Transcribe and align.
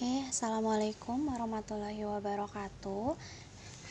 Oke, 0.00 0.32
Assalamualaikum 0.32 1.28
warahmatullahi 1.28 2.00
wabarakatuh. 2.08 3.20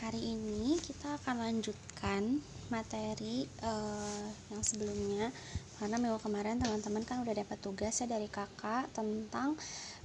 Hari 0.02 0.18
ini 0.18 0.82
kita 0.82 1.22
akan 1.22 1.38
lanjutkan 1.38 2.42
materi 2.74 3.46
uh, 3.62 4.26
yang 4.50 4.66
sebelumnya. 4.66 5.30
Karena 5.78 6.02
minggu 6.02 6.18
kemarin 6.18 6.58
teman-teman 6.58 7.06
kan 7.06 7.22
udah 7.22 7.30
dapat 7.30 7.62
tugas 7.62 8.02
ya 8.02 8.10
dari 8.10 8.26
kakak 8.26 8.90
Tentang 8.90 9.54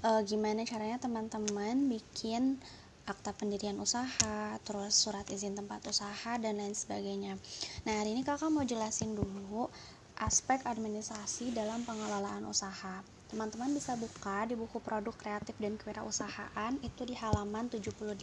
uh, 0.05 0.21
gimana 0.29 0.69
caranya 0.69 1.01
teman-teman 1.01 1.89
bikin 1.89 2.61
akta 3.09 3.33
pendirian 3.33 3.81
usaha, 3.81 4.61
terus 4.61 4.93
surat 4.93 5.25
izin 5.33 5.57
tempat 5.57 5.89
usaha, 5.89 6.37
dan 6.37 6.61
lain 6.61 6.77
sebagainya. 6.77 7.41
Nah 7.89 8.05
hari 8.05 8.13
ini 8.13 8.21
kakak 8.29 8.53
mau 8.53 8.61
jelasin 8.61 9.17
dulu 9.17 9.73
aspek 10.21 10.69
administrasi 10.69 11.57
dalam 11.57 11.81
pengelolaan 11.89 12.45
usaha 12.45 13.01
teman-teman 13.33 13.73
bisa 13.73 13.97
buka 13.97 14.45
di 14.45 14.55
buku 14.55 14.79
produk 14.81 15.15
kreatif 15.17 15.57
dan 15.57 15.77
kewirausahaan 15.81 16.77
itu 16.85 17.03
di 17.09 17.17
halaman 17.17 17.67
78 17.73 18.21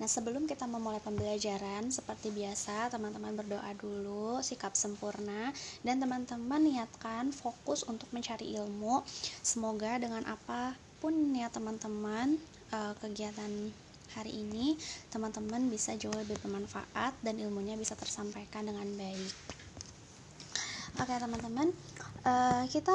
nah 0.00 0.08
sebelum 0.08 0.48
kita 0.50 0.66
memulai 0.66 0.98
pembelajaran 1.02 1.88
seperti 1.92 2.34
biasa 2.34 2.90
teman-teman 2.90 3.36
berdoa 3.38 3.70
dulu 3.76 4.42
sikap 4.42 4.74
sempurna 4.74 5.52
dan 5.86 6.02
teman-teman 6.02 6.60
niatkan 6.64 7.30
fokus 7.30 7.86
untuk 7.86 8.10
mencari 8.10 8.56
ilmu. 8.56 9.02
Semoga 9.40 9.96
dengan 10.00 10.26
apa 10.26 10.74
pun 11.00 11.12
niat 11.32 11.54
teman-teman 11.54 12.36
eh, 12.72 12.92
kegiatan 13.00 13.72
hari 14.10 14.42
ini 14.42 14.74
teman-teman 15.14 15.70
bisa 15.70 15.94
jauh 15.94 16.14
lebih 16.14 16.34
bermanfaat 16.42 17.14
dan 17.22 17.38
ilmunya 17.38 17.78
bisa 17.78 17.94
tersampaikan 17.94 18.66
dengan 18.66 18.86
baik. 18.98 19.34
Oke 20.98 21.14
teman-teman 21.14 21.70
uh, 22.26 22.66
kita 22.66 22.92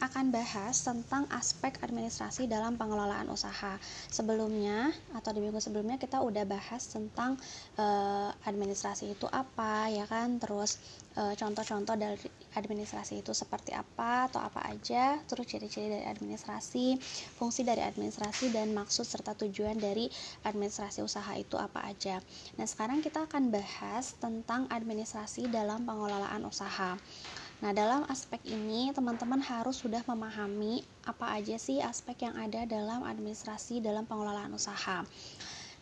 akan 0.00 0.32
bahas 0.32 0.80
tentang 0.80 1.28
aspek 1.34 1.76
administrasi 1.84 2.48
dalam 2.48 2.80
pengelolaan 2.80 3.28
usaha. 3.28 3.76
Sebelumnya 4.08 4.88
atau 5.12 5.36
di 5.36 5.44
minggu 5.44 5.60
sebelumnya 5.60 6.00
kita 6.00 6.24
udah 6.24 6.48
bahas 6.48 6.88
tentang 6.88 7.36
uh, 7.76 8.32
administrasi 8.48 9.12
itu 9.12 9.28
apa 9.28 9.92
ya 9.92 10.08
kan, 10.08 10.40
terus 10.40 10.80
contoh 11.18 11.58
contoh-contoh 11.58 11.98
dari 11.98 12.30
administrasi 12.54 13.26
itu 13.26 13.34
seperti 13.34 13.74
apa 13.74 14.30
atau 14.30 14.38
apa 14.38 14.62
aja, 14.70 15.18
terus 15.26 15.50
ciri-ciri 15.50 15.90
dari 15.90 16.06
administrasi, 16.06 16.94
fungsi 17.34 17.66
dari 17.66 17.82
administrasi 17.82 18.54
dan 18.54 18.70
maksud 18.70 19.02
serta 19.02 19.34
tujuan 19.34 19.74
dari 19.74 20.06
administrasi 20.46 21.02
usaha 21.02 21.34
itu 21.34 21.58
apa 21.58 21.90
aja. 21.90 22.22
Nah, 22.54 22.66
sekarang 22.70 23.02
kita 23.02 23.26
akan 23.26 23.50
bahas 23.50 24.14
tentang 24.22 24.70
administrasi 24.70 25.50
dalam 25.50 25.82
pengelolaan 25.82 26.46
usaha. 26.46 26.94
Nah, 27.58 27.74
dalam 27.74 28.06
aspek 28.06 28.38
ini 28.46 28.94
teman-teman 28.94 29.42
harus 29.42 29.82
sudah 29.82 29.98
memahami 30.06 30.86
apa 31.02 31.34
aja 31.34 31.58
sih 31.58 31.82
aspek 31.82 32.22
yang 32.22 32.38
ada 32.38 32.62
dalam 32.62 33.02
administrasi 33.02 33.82
dalam 33.82 34.06
pengelolaan 34.06 34.54
usaha. 34.54 35.02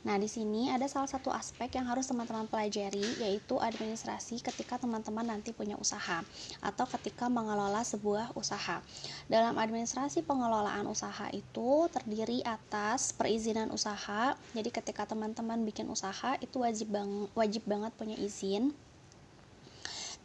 Nah, 0.06 0.16
di 0.16 0.30
sini 0.30 0.70
ada 0.70 0.86
salah 0.88 1.10
satu 1.10 1.34
aspek 1.34 1.76
yang 1.76 1.90
harus 1.90 2.06
teman-teman 2.06 2.46
pelajari 2.48 3.02
yaitu 3.20 3.58
administrasi 3.58 4.38
ketika 4.38 4.78
teman-teman 4.78 5.26
nanti 5.26 5.50
punya 5.50 5.74
usaha 5.76 6.22
atau 6.62 6.86
ketika 6.96 7.26
mengelola 7.26 7.82
sebuah 7.82 8.32
usaha. 8.38 8.80
Dalam 9.26 9.58
administrasi 9.58 10.22
pengelolaan 10.22 10.86
usaha 10.86 11.28
itu 11.34 11.90
terdiri 11.92 12.40
atas 12.46 13.12
perizinan 13.12 13.68
usaha. 13.74 14.38
Jadi 14.54 14.70
ketika 14.70 15.10
teman-teman 15.10 15.60
bikin 15.66 15.90
usaha 15.90 16.38
itu 16.38 16.62
wajib 16.62 16.88
bang 16.94 17.26
wajib 17.34 17.66
banget 17.68 17.90
punya 17.98 18.14
izin 18.14 18.72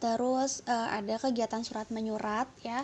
terus 0.02 0.66
uh, 0.66 0.90
ada 0.90 1.14
kegiatan 1.14 1.62
surat 1.62 1.86
menyurat 1.94 2.50
ya. 2.66 2.82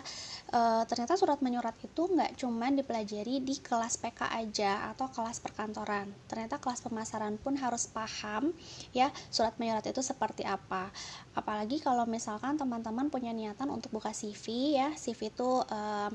Uh, 0.55 0.87
ternyata 0.87 1.19
surat 1.19 1.43
menyurat 1.43 1.75
itu 1.83 2.07
nggak 2.07 2.39
cuma 2.39 2.71
dipelajari 2.71 3.43
di 3.43 3.59
kelas 3.59 3.99
PK 3.99 4.31
aja 4.31 4.87
atau 4.95 5.11
kelas 5.11 5.43
perkantoran. 5.43 6.07
Ternyata 6.31 6.63
kelas 6.63 6.79
pemasaran 6.79 7.35
pun 7.35 7.59
harus 7.59 7.91
paham 7.91 8.55
ya 8.95 9.11
surat 9.27 9.51
menyurat 9.59 9.83
itu 9.83 9.99
seperti 9.99 10.47
apa. 10.47 10.87
Apalagi 11.35 11.83
kalau 11.83 12.07
misalkan 12.07 12.55
teman-teman 12.55 13.11
punya 13.11 13.35
niatan 13.35 13.67
untuk 13.67 13.91
buka 13.91 14.15
CV 14.15 14.79
ya. 14.79 14.95
CV 14.95 15.35
itu 15.35 15.59
uh, 15.59 16.11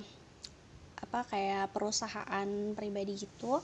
apa 1.05 1.21
kayak 1.29 1.69
perusahaan 1.77 2.49
pribadi 2.73 3.29
gitu. 3.29 3.61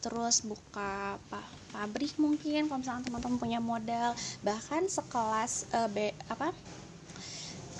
Terus 0.00 0.48
buka 0.48 1.20
apa 1.20 1.59
pabrik 1.70 2.14
mungkin 2.18 2.66
kalau 2.66 2.82
misalnya 2.82 3.06
teman-teman 3.06 3.38
punya 3.38 3.60
modal 3.62 4.12
bahkan 4.42 4.86
sekelas 4.86 5.70
uh, 5.74 5.88
B, 5.90 6.12
apa 6.28 6.50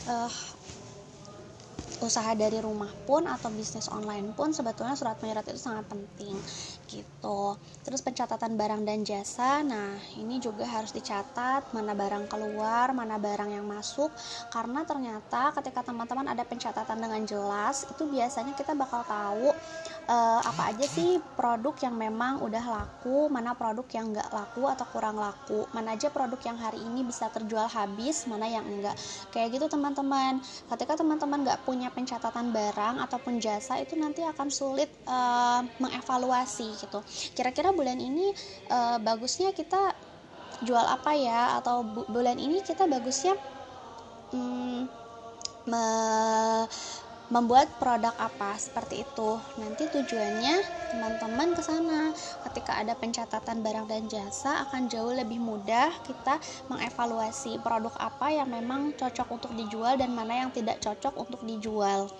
uh, 0.09 0.33
usaha 2.01 2.33
dari 2.33 2.57
rumah 2.65 2.89
pun 3.05 3.29
atau 3.29 3.53
bisnis 3.53 3.93
online 3.93 4.33
pun 4.33 4.57
sebetulnya 4.57 4.97
surat 4.97 5.21
menyurat 5.21 5.45
itu 5.53 5.61
sangat 5.61 5.85
penting 5.85 6.33
gitu. 6.89 7.55
Terus 7.85 8.01
pencatatan 8.01 8.57
barang 8.57 8.83
dan 8.83 9.05
jasa, 9.05 9.61
nah 9.63 9.95
ini 10.17 10.41
juga 10.41 10.65
harus 10.67 10.91
dicatat 10.91 11.71
mana 11.77 11.93
barang 11.93 12.27
keluar, 12.27 12.91
mana 12.97 13.21
barang 13.21 13.53
yang 13.53 13.69
masuk 13.69 14.11
karena 14.51 14.83
ternyata 14.89 15.53
ketika 15.61 15.87
teman-teman 15.87 16.27
ada 16.27 16.43
pencatatan 16.43 16.99
dengan 16.99 17.23
jelas 17.29 17.85
itu 17.87 18.09
biasanya 18.09 18.57
kita 18.57 18.73
bakal 18.73 19.05
tahu 19.05 19.53
uh, 20.11 20.43
apa 20.43 20.75
aja 20.75 20.87
sih 20.91 21.23
produk 21.39 21.73
yang 21.87 21.95
memang 21.95 22.43
udah 22.43 22.65
laku, 22.67 23.31
mana 23.31 23.55
produk 23.55 23.87
yang 23.95 24.11
nggak 24.11 24.27
laku 24.35 24.67
atau 24.67 24.83
kurang 24.91 25.15
laku, 25.23 25.71
mana 25.71 25.95
aja 25.95 26.11
produk 26.11 26.43
yang 26.43 26.59
hari 26.59 26.83
ini 26.83 27.07
bisa 27.07 27.31
terjual 27.31 27.71
habis, 27.71 28.27
mana 28.27 28.51
yang 28.51 28.67
enggak. 28.67 28.99
Kayak 29.31 29.55
gitu 29.55 29.67
teman-teman. 29.71 30.43
Ketika 30.67 30.99
teman-teman 30.99 31.47
nggak 31.47 31.63
punya 31.63 31.95
pencatatan 31.95 32.51
barang 32.51 32.99
ataupun 33.07 33.39
jasa 33.39 33.79
itu 33.79 33.95
nanti 33.95 34.27
akan 34.27 34.51
sulit 34.51 34.91
uh, 35.07 35.63
mengevaluasi 35.79 36.75
gitu 36.81 37.05
kira-kira 37.37 37.71
bulan 37.71 38.01
ini 38.01 38.33
uh, 38.73 38.97
bagusnya 38.99 39.53
kita 39.55 39.95
jual 40.65 40.83
apa 40.83 41.13
ya 41.17 41.57
atau 41.61 41.85
bu 41.85 42.05
bulan 42.09 42.37
ini 42.37 42.61
kita 42.61 42.85
bagusnya 42.85 43.37
hmm, 44.33 44.89
membuat 47.31 47.71
produk 47.79 48.11
apa 48.19 48.59
seperti 48.59 49.07
itu. 49.07 49.39
Nanti 49.57 49.87
tujuannya 49.87 50.61
teman-teman 50.91 51.55
ke 51.55 51.63
sana. 51.63 52.11
Ketika 52.51 52.83
ada 52.83 52.99
pencatatan 52.99 53.63
barang 53.63 53.87
dan 53.87 54.11
jasa 54.11 54.67
akan 54.67 54.91
jauh 54.91 55.15
lebih 55.15 55.39
mudah 55.39 55.95
kita 56.03 56.43
mengevaluasi 56.67 57.63
produk 57.63 57.95
apa 58.03 58.35
yang 58.35 58.51
memang 58.51 58.93
cocok 58.99 59.31
untuk 59.31 59.55
dijual 59.55 59.95
dan 59.95 60.11
mana 60.11 60.47
yang 60.47 60.51
tidak 60.51 60.83
cocok 60.83 61.15
untuk 61.17 61.41
dijual. 61.47 62.11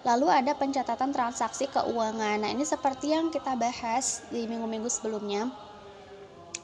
Lalu 0.00 0.32
ada 0.32 0.56
pencatatan 0.56 1.12
transaksi 1.12 1.68
keuangan. 1.68 2.40
Nah, 2.40 2.48
ini 2.48 2.64
seperti 2.64 3.12
yang 3.12 3.28
kita 3.28 3.52
bahas 3.52 4.24
di 4.32 4.48
minggu-minggu 4.48 4.88
sebelumnya 4.88 5.52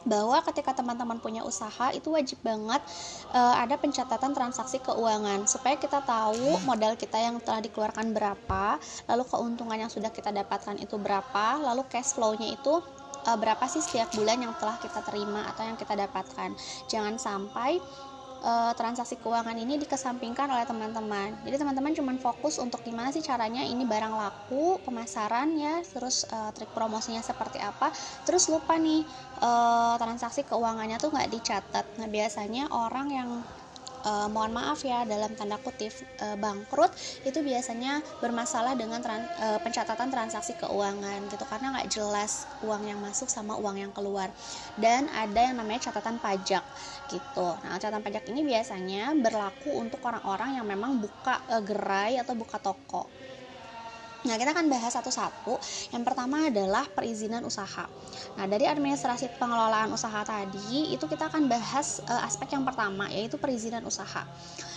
bahwa 0.06 0.38
ketika 0.46 0.72
teman-teman 0.72 1.18
punya 1.18 1.42
usaha 1.42 1.90
itu 1.90 2.14
wajib 2.14 2.38
banget 2.46 2.78
uh, 3.34 3.58
ada 3.58 3.74
pencatatan 3.74 4.32
transaksi 4.32 4.78
keuangan 4.78 5.44
supaya 5.50 5.74
kita 5.74 6.00
tahu 6.06 6.62
modal 6.62 6.94
kita 6.94 7.18
yang 7.18 7.42
telah 7.42 7.58
dikeluarkan 7.60 8.14
berapa, 8.14 8.78
lalu 9.10 9.22
keuntungan 9.26 9.76
yang 9.76 9.90
sudah 9.90 10.14
kita 10.14 10.30
dapatkan 10.30 10.78
itu 10.78 10.94
berapa, 10.96 11.58
lalu 11.60 11.82
cash 11.90 12.14
flow-nya 12.14 12.54
itu 12.54 12.78
uh, 13.26 13.36
berapa 13.36 13.66
sih 13.66 13.82
setiap 13.82 14.14
bulan 14.14 14.38
yang 14.38 14.54
telah 14.62 14.78
kita 14.78 15.02
terima 15.02 15.50
atau 15.50 15.66
yang 15.66 15.76
kita 15.76 15.98
dapatkan. 15.98 16.54
Jangan 16.86 17.18
sampai 17.18 17.82
uh, 18.42 18.72
transaksi 18.76 19.16
keuangan 19.20 19.56
ini 19.56 19.80
dikesampingkan 19.80 20.50
oleh 20.50 20.64
teman-teman. 20.68 21.36
Jadi 21.44 21.56
teman-teman 21.60 21.92
cuma 21.96 22.12
fokus 22.20 22.60
untuk 22.60 22.82
gimana 22.82 23.12
sih 23.12 23.24
caranya 23.24 23.62
ini 23.64 23.84
barang 23.84 24.14
laku, 24.16 24.80
pemasaran 24.82 25.56
ya, 25.56 25.80
terus 25.84 26.26
uh, 26.28 26.50
trik 26.52 26.68
promosinya 26.72 27.20
seperti 27.20 27.62
apa. 27.62 27.92
Terus 28.26 28.48
lupa 28.52 28.76
nih 28.76 29.06
uh, 29.40 29.94
transaksi 29.96 30.44
keuangannya 30.44 30.96
tuh 30.98 31.12
nggak 31.12 31.30
dicatat. 31.32 31.84
Nah 32.00 32.08
biasanya 32.10 32.68
orang 32.72 33.08
yang 33.12 33.30
uh, 34.04 34.28
mohon 34.28 34.52
maaf 34.52 34.82
ya 34.84 35.06
dalam 35.08 35.32
tanda 35.38 35.56
kutip 35.62 35.94
uh, 36.20 36.36
bangkrut 36.36 36.92
itu 37.24 37.40
biasanya 37.40 38.04
bermasalah 38.20 38.76
dengan 38.76 39.00
tran, 39.00 39.22
uh, 39.40 39.58
pencatatan 39.62 40.12
transaksi 40.12 40.58
keuangan 40.58 41.24
gitu 41.30 41.44
karena 41.48 41.78
nggak 41.78 41.88
jelas 41.88 42.44
uang 42.66 42.84
yang 42.84 42.98
masuk 43.00 43.30
sama 43.30 43.56
uang 43.56 43.80
yang 43.80 43.92
keluar. 43.94 44.28
Dan 44.76 45.08
ada 45.14 45.40
yang 45.40 45.56
namanya 45.56 45.88
catatan 45.88 46.20
pajak 46.20 46.64
gitu. 47.08 47.48
Nah 47.64 47.78
catatan 47.80 48.02
pajak 48.04 48.28
ini 48.28 48.44
biasanya 48.44 49.14
berlaku 49.16 49.72
untuk 49.72 50.02
orang-orang 50.04 50.60
yang 50.60 50.66
memang 50.66 50.98
buka 51.00 51.40
gerai 51.64 52.18
atau 52.20 52.34
buka 52.36 52.60
toko 52.60 53.08
Nah, 54.26 54.34
kita 54.34 54.50
akan 54.50 54.66
bahas 54.66 54.92
satu-satu. 54.98 55.54
Yang 55.94 56.02
pertama 56.02 56.50
adalah 56.50 56.82
perizinan 56.90 57.46
usaha. 57.46 57.86
Nah, 58.34 58.44
dari 58.50 58.66
administrasi 58.66 59.38
pengelolaan 59.38 59.94
usaha 59.94 60.26
tadi, 60.26 60.90
itu 60.90 61.06
kita 61.06 61.30
akan 61.30 61.46
bahas 61.46 62.02
uh, 62.10 62.26
aspek 62.26 62.58
yang 62.58 62.66
pertama, 62.66 63.06
yaitu 63.06 63.38
perizinan 63.38 63.86
usaha. 63.86 64.26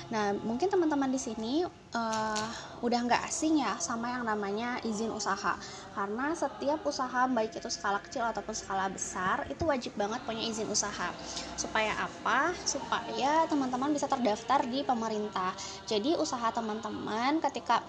Nah, 0.10 0.34
mungkin 0.34 0.69
teman-teman 0.74 1.10
di 1.13 1.22
sini 1.22 1.54
uh, 1.69 2.48
udah 2.81 3.00
nggak 3.06 3.30
asing 3.30 3.62
ya 3.62 3.78
sama 3.78 4.10
yang 4.10 4.25
namanya 4.25 4.81
izin 4.81 5.13
usaha, 5.13 5.54
karena 5.94 6.34
setiap 6.34 6.81
usaha 6.81 7.30
baik 7.30 7.62
itu 7.62 7.69
skala 7.69 8.02
kecil 8.02 8.25
ataupun 8.25 8.57
skala 8.57 8.90
besar 8.90 9.45
itu 9.54 9.62
wajib 9.69 9.94
banget 9.94 10.18
punya 10.25 10.42
izin 10.50 10.66
usaha. 10.66 11.13
Supaya 11.54 11.94
apa? 11.94 12.57
Supaya 12.66 13.45
teman-teman 13.45 13.94
bisa 13.94 14.10
terdaftar 14.10 14.66
di 14.66 14.81
pemerintah. 14.81 15.54
Jadi 15.86 16.18
usaha 16.18 16.50
teman-teman 16.50 17.38
ketika 17.45 17.86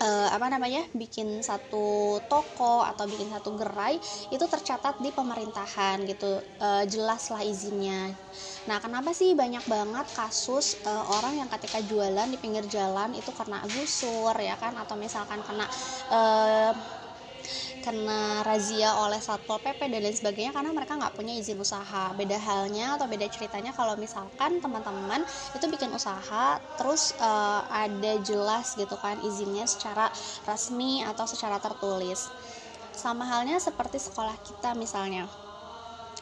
uh, 0.00 0.28
apa 0.32 0.46
namanya 0.48 0.82
bikin 0.96 1.44
satu 1.44 2.18
toko 2.26 2.82
atau 2.82 3.04
bikin 3.06 3.28
satu 3.30 3.54
gerai 3.54 4.00
itu 4.32 4.44
tercatat 4.48 4.98
di 4.98 5.12
pemerintahan 5.12 6.02
gitu. 6.08 6.40
Uh, 6.58 6.84
jelaslah 6.88 7.44
izinnya. 7.44 8.16
Nah 8.68 8.80
kenapa 8.80 9.12
sih 9.12 9.36
banyak 9.36 9.64
banget 9.68 10.06
kasus 10.16 10.80
uh, 10.88 11.04
orang 11.20 11.44
yang 11.44 11.48
ketika 11.52 11.78
jualan 11.84 12.28
di 12.28 12.38
pinggir 12.40 12.64
jalan 12.66 13.12
itu 13.14 13.30
karena 13.30 13.62
gusur 13.68 14.34
ya 14.40 14.56
kan? 14.56 14.74
Atau 14.80 14.96
misalkan 14.96 15.44
kena 15.44 15.68
uh, 16.10 16.72
kena 17.80 18.44
razia 18.44 18.94
oleh 19.00 19.18
satpol 19.18 19.58
pp 19.58 19.80
dan 19.88 20.00
lain 20.04 20.14
sebagainya 20.14 20.52
karena 20.52 20.70
mereka 20.70 20.94
nggak 20.94 21.16
punya 21.16 21.34
izin 21.34 21.56
usaha. 21.56 22.12
Beda 22.14 22.36
halnya 22.36 23.00
atau 23.00 23.08
beda 23.08 23.26
ceritanya 23.32 23.72
kalau 23.72 23.96
misalkan 23.96 24.60
teman-teman 24.60 25.24
itu 25.56 25.64
bikin 25.66 25.90
usaha 25.90 26.60
terus 26.76 27.16
uh, 27.18 27.64
ada 27.72 28.20
jelas 28.20 28.76
gitu 28.76 28.94
kan 29.00 29.18
izinnya 29.24 29.64
secara 29.64 30.12
resmi 30.44 31.02
atau 31.02 31.24
secara 31.24 31.56
tertulis. 31.58 32.28
Sama 32.92 33.24
halnya 33.24 33.56
seperti 33.56 33.96
sekolah 33.96 34.36
kita 34.44 34.76
misalnya. 34.76 35.24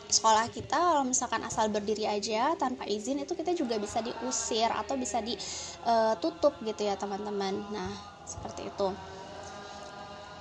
Sekolah 0.08 0.48
kita 0.48 0.78
kalau 0.78 1.04
misalkan 1.04 1.44
asal 1.44 1.68
berdiri 1.68 2.08
aja 2.08 2.56
tanpa 2.56 2.88
izin 2.88 3.20
itu 3.20 3.36
kita 3.36 3.52
juga 3.52 3.76
bisa 3.76 4.00
diusir 4.00 4.72
atau 4.72 4.96
bisa 4.96 5.20
ditutup 5.20 6.56
eh, 6.64 6.72
gitu 6.72 6.88
ya 6.88 6.96
teman-teman. 6.96 7.60
Nah 7.68 7.92
seperti 8.24 8.68
itu 8.72 9.17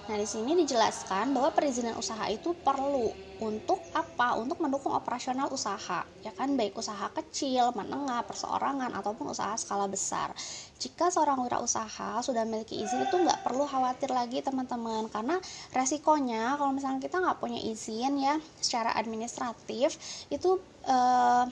Nah, 0.07 0.15
di 0.15 0.23
sini 0.23 0.55
dijelaskan 0.55 1.35
bahwa 1.35 1.51
perizinan 1.51 1.99
usaha 1.99 2.23
itu 2.31 2.55
perlu 2.63 3.11
untuk 3.37 3.83
apa? 3.93 4.39
Untuk 4.39 4.57
mendukung 4.63 4.95
operasional 4.95 5.51
usaha, 5.51 6.01
ya 6.23 6.31
kan 6.33 6.55
baik 6.57 6.73
usaha 6.79 7.11
kecil, 7.13 7.75
menengah, 7.75 8.23
perseorangan 8.25 8.95
ataupun 8.97 9.29
usaha 9.35 9.53
skala 9.59 9.85
besar. 9.91 10.31
Jika 10.79 11.11
seorang 11.11 11.43
wirausaha 11.43 12.23
sudah 12.23 12.47
memiliki 12.47 12.79
izin 12.81 13.03
itu 13.05 13.19
nggak 13.19 13.43
perlu 13.45 13.67
khawatir 13.67 14.09
lagi 14.09 14.39
teman-teman, 14.41 15.11
karena 15.11 15.37
resikonya 15.75 16.55
kalau 16.55 16.71
misalnya 16.73 17.03
kita 17.03 17.19
nggak 17.21 17.37
punya 17.43 17.59
izin 17.61 18.17
ya 18.17 18.39
secara 18.63 18.95
administratif 18.95 19.99
itu 20.33 20.57
eh, 20.87 21.45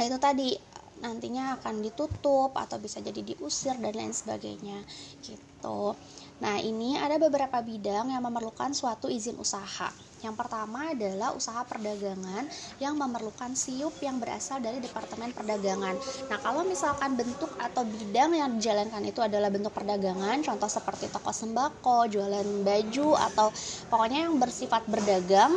itu 0.00 0.16
tadi 0.16 0.56
nantinya 1.00 1.56
akan 1.60 1.80
ditutup 1.80 2.52
atau 2.56 2.76
bisa 2.76 3.00
jadi 3.00 3.20
diusir 3.24 3.76
dan 3.80 3.94
lain 3.96 4.12
sebagainya 4.12 4.84
gitu. 5.24 5.96
Nah, 6.40 6.56
ini 6.56 6.96
ada 6.96 7.20
beberapa 7.20 7.60
bidang 7.60 8.08
yang 8.16 8.24
memerlukan 8.24 8.72
suatu 8.72 9.12
izin 9.12 9.36
usaha. 9.36 9.92
Yang 10.20 10.36
pertama 10.36 10.92
adalah 10.92 11.32
usaha 11.32 11.64
perdagangan 11.64 12.44
yang 12.76 12.96
memerlukan 12.96 13.56
siup 13.56 13.96
yang 14.04 14.20
berasal 14.20 14.60
dari 14.60 14.80
Departemen 14.80 15.32
Perdagangan. 15.32 15.96
Nah, 16.28 16.38
kalau 16.44 16.64
misalkan 16.64 17.16
bentuk 17.16 17.48
atau 17.56 17.84
bidang 17.88 18.36
yang 18.36 18.52
dijalankan 18.56 19.00
itu 19.04 19.20
adalah 19.24 19.48
bentuk 19.48 19.72
perdagangan, 19.72 20.44
contoh 20.44 20.68
seperti 20.68 21.08
toko 21.08 21.32
sembako, 21.32 22.08
jualan 22.08 22.48
baju 22.64 23.08
atau 23.16 23.48
pokoknya 23.88 24.28
yang 24.28 24.36
bersifat 24.36 24.84
berdagang 24.88 25.56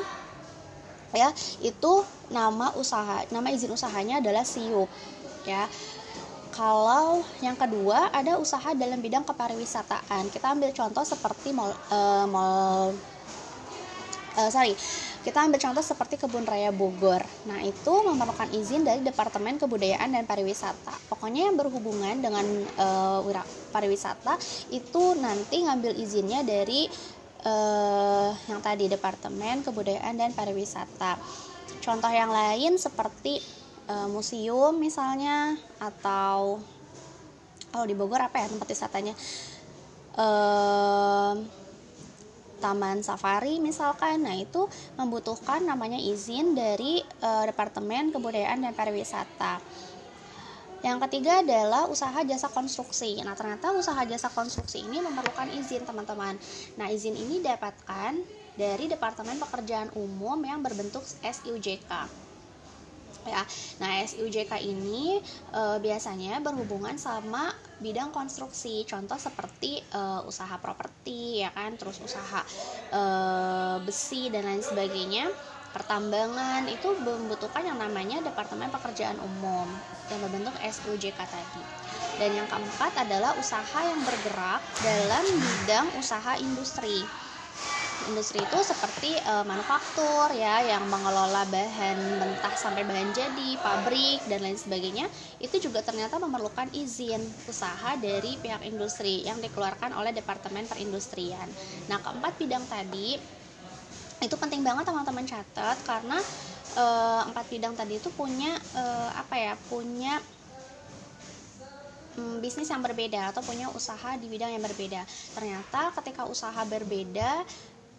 ya, 1.12 1.32
itu 1.60 1.94
nama 2.32 2.72
usaha, 2.80 3.24
nama 3.36 3.52
izin 3.52 3.72
usahanya 3.72 4.24
adalah 4.24 4.48
siup 4.48 4.88
ya. 5.44 5.68
Kalau 6.54 7.26
yang 7.42 7.58
kedua 7.58 8.14
ada 8.14 8.38
usaha 8.38 8.78
dalam 8.78 9.02
bidang 9.02 9.26
kepariwisataan. 9.26 10.30
Kita 10.30 10.54
ambil 10.54 10.70
contoh 10.70 11.02
seperti 11.02 11.50
mall, 11.50 11.74
uh, 11.90 12.30
mall 12.30 12.94
uh, 14.38 14.50
sorry, 14.54 14.78
kita 15.26 15.42
ambil 15.42 15.58
contoh 15.58 15.82
seperti 15.82 16.22
kebun 16.22 16.46
raya 16.46 16.70
Bogor. 16.70 17.26
Nah 17.50 17.58
itu 17.66 17.94
memerlukan 18.06 18.54
izin 18.54 18.86
dari 18.86 19.02
Departemen 19.02 19.58
Kebudayaan 19.58 20.14
dan 20.14 20.30
Pariwisata. 20.30 20.94
Pokoknya 21.10 21.50
yang 21.50 21.58
berhubungan 21.58 22.22
dengan 22.22 22.46
uh, 22.78 23.44
pariwisata 23.74 24.38
itu 24.70 25.18
nanti 25.18 25.66
ngambil 25.66 25.98
izinnya 25.98 26.46
dari 26.46 26.86
uh, 27.50 28.30
yang 28.46 28.62
tadi 28.62 28.86
Departemen 28.86 29.66
Kebudayaan 29.66 30.22
dan 30.22 30.38
Pariwisata. 30.38 31.18
Contoh 31.82 32.14
yang 32.14 32.30
lain 32.30 32.78
seperti 32.78 33.63
uh, 33.88 34.08
museum 34.12 34.76
misalnya 34.78 35.58
atau 35.80 36.60
kalau 37.74 37.86
di 37.90 37.96
Bogor 37.98 38.22
apa 38.22 38.44
ya 38.44 38.48
tempat 38.48 38.68
wisatanya 38.70 39.14
uh, 40.20 41.34
taman 42.62 43.04
safari 43.04 43.60
misalkan 43.60 44.24
nah 44.24 44.36
itu 44.38 44.70
membutuhkan 44.96 45.66
namanya 45.66 46.00
izin 46.00 46.56
dari 46.56 47.04
uh, 47.26 47.44
Departemen 47.44 48.14
Kebudayaan 48.16 48.64
dan 48.64 48.72
Pariwisata 48.78 49.60
yang 50.84 51.00
ketiga 51.08 51.40
adalah 51.40 51.88
usaha 51.88 52.28
jasa 52.28 52.52
konstruksi. 52.52 53.16
Nah, 53.24 53.40
ternyata 53.40 53.72
usaha 53.72 54.04
jasa 54.04 54.28
konstruksi 54.28 54.84
ini 54.84 55.00
memerlukan 55.00 55.48
izin, 55.56 55.88
teman-teman. 55.88 56.36
Nah, 56.76 56.92
izin 56.92 57.16
ini 57.16 57.40
dapatkan 57.40 58.20
dari 58.60 58.92
Departemen 58.92 59.40
Pekerjaan 59.40 59.96
Umum 59.96 60.44
yang 60.44 60.60
berbentuk 60.60 61.08
SUJK 61.24 62.23
ya. 63.28 63.44
Nah, 63.80 63.92
SUJK 64.04 64.52
ini 64.64 65.20
e, 65.52 65.62
biasanya 65.80 66.40
berhubungan 66.44 66.96
sama 67.00 67.52
bidang 67.80 68.12
konstruksi. 68.12 68.84
Contoh 68.88 69.20
seperti 69.20 69.80
e, 69.82 70.02
usaha 70.28 70.56
properti 70.60 71.44
ya 71.44 71.52
kan, 71.52 71.76
terus 71.76 72.00
usaha 72.04 72.42
e, 72.92 73.02
besi 73.84 74.32
dan 74.32 74.48
lain 74.48 74.64
sebagainya. 74.64 75.28
Pertambangan 75.74 76.70
itu 76.70 76.94
membutuhkan 77.02 77.66
yang 77.66 77.82
namanya 77.82 78.22
Departemen 78.22 78.70
Pekerjaan 78.70 79.18
Umum 79.18 79.66
yang 80.14 80.20
berbentuk 80.22 80.54
SUJK 80.62 81.18
tadi. 81.18 81.64
Dan 82.22 82.30
yang 82.38 82.46
keempat 82.46 82.94
adalah 83.10 83.34
usaha 83.42 83.80
yang 83.82 83.98
bergerak 84.06 84.62
dalam 84.86 85.26
bidang 85.34 85.88
usaha 85.98 86.38
industri 86.38 87.02
industri 88.10 88.40
itu 88.42 88.60
seperti 88.64 89.16
uh, 89.24 89.46
manufaktur 89.48 90.34
ya 90.36 90.64
yang 90.64 90.84
mengelola 90.90 91.48
bahan 91.48 91.98
mentah 92.20 92.56
sampai 92.56 92.84
bahan 92.84 93.12
jadi, 93.16 93.50
pabrik 93.60 94.24
dan 94.28 94.44
lain 94.44 94.60
sebagainya 94.60 95.08
itu 95.40 95.70
juga 95.70 95.80
ternyata 95.84 96.20
memerlukan 96.20 96.68
izin 96.76 97.22
usaha 97.48 97.96
dari 98.00 98.36
pihak 98.40 98.64
industri 98.68 99.24
yang 99.24 99.40
dikeluarkan 99.40 99.96
oleh 99.96 100.12
Departemen 100.12 100.68
Perindustrian. 100.68 101.48
Nah, 101.88 102.00
keempat 102.00 102.34
bidang 102.40 102.66
tadi 102.68 103.20
itu 104.24 104.36
penting 104.40 104.64
banget 104.64 104.88
teman-teman 104.88 105.28
catat 105.28 105.78
karena 105.84 106.18
uh, 106.80 107.22
empat 107.28 107.46
bidang 107.52 107.76
tadi 107.76 108.00
itu 108.00 108.08
punya 108.16 108.56
uh, 108.76 109.12
apa 109.20 109.36
ya? 109.36 109.54
punya 109.68 110.24
hmm, 112.18 112.40
bisnis 112.40 112.70
yang 112.70 112.82
berbeda 112.82 113.34
atau 113.34 113.42
punya 113.44 113.70
usaha 113.74 114.16
di 114.18 114.28
bidang 114.30 114.54
yang 114.54 114.64
berbeda. 114.64 115.04
Ternyata 115.36 115.92
ketika 116.02 116.30
usaha 116.30 116.62
berbeda 116.64 117.44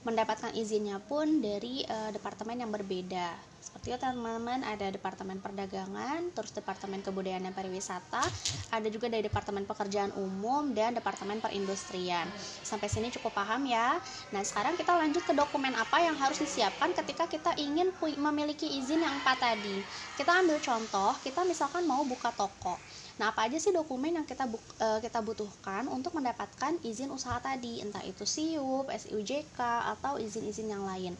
mendapatkan 0.04 0.52
izinnya 0.54 1.00
pun 1.00 1.40
dari 1.40 1.82
uh, 1.84 2.12
departemen 2.12 2.60
yang 2.60 2.70
berbeda. 2.70 3.53
Seperti 3.64 3.96
itu 3.96 3.98
teman-teman, 3.98 4.60
ada 4.60 4.92
departemen 4.92 5.40
perdagangan, 5.40 6.28
terus 6.36 6.52
departemen 6.52 7.00
kebudayaan 7.00 7.48
dan 7.48 7.56
pariwisata, 7.56 8.20
ada 8.68 8.88
juga 8.92 9.08
dari 9.08 9.24
departemen 9.24 9.64
pekerjaan 9.64 10.12
umum 10.20 10.76
dan 10.76 10.92
departemen 10.92 11.40
perindustrian. 11.40 12.28
Sampai 12.60 12.92
sini 12.92 13.08
cukup 13.08 13.32
paham 13.32 13.64
ya. 13.64 13.96
Nah, 14.36 14.44
sekarang 14.44 14.76
kita 14.76 14.92
lanjut 14.92 15.24
ke 15.24 15.32
dokumen 15.32 15.72
apa 15.80 15.96
yang 16.04 16.12
harus 16.12 16.44
disiapkan 16.44 16.92
ketika 16.92 17.24
kita 17.24 17.56
ingin 17.56 17.88
memiliki 18.20 18.68
izin 18.68 19.00
yang 19.00 19.16
empat 19.24 19.40
tadi. 19.40 19.80
Kita 20.20 20.44
ambil 20.44 20.60
contoh, 20.60 21.16
kita 21.24 21.40
misalkan 21.48 21.88
mau 21.88 22.04
buka 22.04 22.36
toko. 22.36 22.76
Nah, 23.16 23.32
apa 23.32 23.46
aja 23.48 23.56
sih 23.56 23.70
dokumen 23.72 24.12
yang 24.12 24.26
kita 24.26 24.44
uh, 24.50 24.98
kita 25.00 25.22
butuhkan 25.22 25.86
untuk 25.88 26.18
mendapatkan 26.18 26.76
izin 26.82 27.14
usaha 27.14 27.40
tadi, 27.40 27.80
entah 27.80 28.02
itu 28.02 28.26
SIUP, 28.26 28.90
SIUJK 28.90 29.60
atau 29.96 30.20
izin-izin 30.20 30.68
yang 30.68 30.84
lain. 30.84 31.14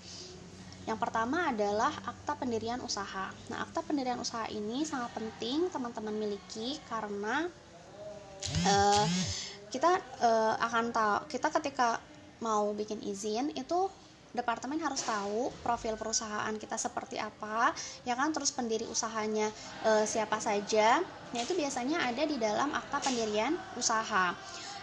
Yang 0.85 0.99
pertama 1.01 1.49
adalah 1.49 1.93
akta 2.05 2.37
pendirian 2.37 2.81
usaha. 2.85 3.33
Nah, 3.49 3.59
akta 3.65 3.81
pendirian 3.81 4.21
usaha 4.21 4.45
ini 4.53 4.85
sangat 4.85 5.17
penting 5.17 5.73
teman-teman 5.73 6.13
miliki 6.13 6.77
karena 6.89 7.49
uh, 8.69 9.07
kita 9.73 9.97
uh, 10.21 10.55
akan 10.61 10.93
tahu 10.93 11.19
kita 11.33 11.49
ketika 11.61 11.99
mau 12.45 12.77
bikin 12.77 13.01
izin 13.01 13.57
itu 13.57 13.89
departemen 14.35 14.83
harus 14.83 15.07
tahu 15.07 15.55
profil 15.63 15.95
perusahaan 15.95 16.51
kita 16.59 16.75
seperti 16.75 17.17
apa 17.23 17.71
ya 18.03 18.19
kan? 18.19 18.35
Terus 18.35 18.51
pendiri 18.51 18.83
usahanya 18.91 19.49
e, 19.87 20.03
siapa 20.11 20.43
saja. 20.43 20.99
Nah 21.31 21.41
itu 21.41 21.55
biasanya 21.55 22.03
ada 22.03 22.27
di 22.27 22.35
dalam 22.37 22.75
akta 22.75 22.99
pendirian 22.99 23.55
usaha 23.79 24.35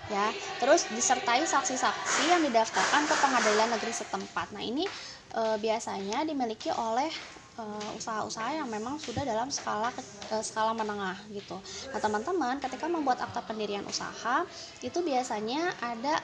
ya. 0.07 0.27
Terus 0.57 0.87
disertai 0.95 1.43
saksi-saksi 1.43 2.31
yang 2.31 2.41
didaftarkan 2.47 3.03
ke 3.05 3.15
pengadilan 3.19 3.69
negeri 3.75 3.91
setempat. 3.91 4.55
Nah 4.55 4.63
ini 4.63 4.87
e, 5.31 5.43
biasanya 5.59 6.23
dimiliki 6.27 6.69
oleh 6.71 7.11
usaha-usaha 7.93 8.57
yang 8.57 8.65
memang 8.65 8.97
sudah 8.97 9.21
dalam 9.21 9.45
skala 9.53 9.93
skala 10.41 10.73
menengah 10.73 11.13
gitu. 11.29 11.61
Nah 11.93 11.99
teman-teman 12.01 12.57
ketika 12.57 12.89
membuat 12.89 13.21
akta 13.21 13.43
pendirian 13.45 13.85
usaha 13.85 14.47
itu 14.81 14.99
biasanya 15.05 15.69
ada 15.77 16.15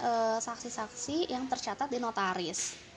saksi-saksi 0.42 1.30
yang 1.30 1.46
tercatat 1.46 1.94
di 1.94 2.02
notaris 2.02 2.88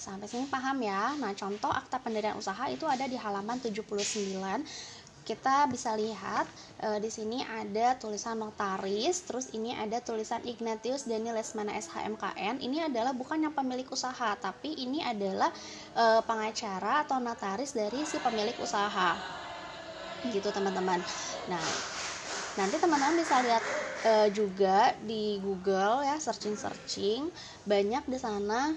Sampai 0.00 0.32
sini 0.32 0.48
paham 0.48 0.80
ya. 0.80 1.12
Nah, 1.20 1.36
contoh 1.36 1.68
akta 1.68 2.00
pendirian 2.00 2.32
usaha 2.32 2.64
itu 2.72 2.88
ada 2.88 3.04
di 3.04 3.20
halaman 3.20 3.60
79 3.60 4.64
kita 5.24 5.68
bisa 5.68 5.94
lihat 5.94 6.48
e, 6.80 6.98
di 6.98 7.10
sini 7.12 7.44
ada 7.44 7.94
tulisan 8.00 8.40
notaris, 8.40 9.22
terus 9.24 9.52
ini 9.52 9.76
ada 9.76 10.00
tulisan 10.00 10.40
Ignatius 10.42 11.06
Daniel 11.06 11.36
Lesmana 11.36 11.76
SHMKN. 11.76 12.60
Ini 12.64 12.90
adalah 12.90 13.12
bukan 13.12 13.44
yang 13.44 13.54
pemilik 13.54 13.86
usaha, 13.92 14.34
tapi 14.40 14.74
ini 14.80 15.04
adalah 15.04 15.52
e, 15.94 16.04
pengacara 16.24 17.04
atau 17.04 17.20
notaris 17.20 17.76
dari 17.76 18.02
si 18.08 18.16
pemilik 18.18 18.56
usaha. 18.58 19.14
Gitu 20.26 20.48
teman-teman. 20.52 21.00
Nah, 21.48 21.64
nanti 22.58 22.76
teman-teman 22.80 23.16
bisa 23.20 23.40
lihat 23.44 23.64
e, 24.04 24.12
juga 24.32 24.96
di 25.04 25.38
Google 25.38 26.04
ya 26.04 26.16
searching-searching 26.16 27.28
banyak 27.68 28.04
di 28.08 28.18
sana 28.18 28.74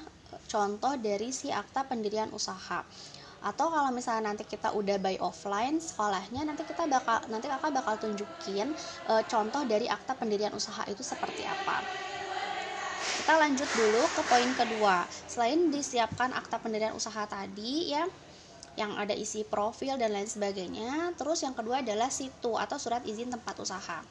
contoh 0.50 0.94
dari 1.00 1.30
si 1.34 1.50
akta 1.50 1.88
pendirian 1.88 2.30
usaha 2.34 2.84
atau 3.44 3.68
kalau 3.68 3.92
misalnya 3.92 4.32
nanti 4.32 4.48
kita 4.48 4.72
udah 4.72 4.96
by 5.04 5.20
offline 5.20 5.76
sekolahnya 5.76 6.48
nanti 6.48 6.64
kita 6.64 6.88
bakal 6.88 7.20
nanti 7.28 7.52
kakak 7.52 7.76
bakal 7.76 8.00
tunjukin 8.00 8.72
e, 9.06 9.14
contoh 9.28 9.68
dari 9.68 9.92
akta 9.92 10.16
pendirian 10.16 10.56
usaha 10.56 10.88
itu 10.88 11.04
seperti 11.04 11.44
apa. 11.44 11.84
Kita 13.04 13.36
lanjut 13.36 13.68
dulu 13.76 14.04
ke 14.16 14.22
poin 14.32 14.52
kedua. 14.56 15.04
Selain 15.28 15.60
disiapkan 15.68 16.32
akta 16.32 16.60
pendirian 16.64 16.96
usaha 16.96 17.28
tadi 17.28 17.92
ya 17.92 18.08
yang 18.74 18.96
ada 18.98 19.14
isi 19.14 19.46
profil 19.46 20.02
dan 20.02 20.16
lain 20.16 20.26
sebagainya 20.26 21.14
terus 21.14 21.46
yang 21.46 21.54
kedua 21.54 21.86
adalah 21.86 22.10
situ 22.10 22.58
atau 22.58 22.80
surat 22.80 23.04
izin 23.04 23.28
tempat 23.28 23.60
usaha. 23.60 24.02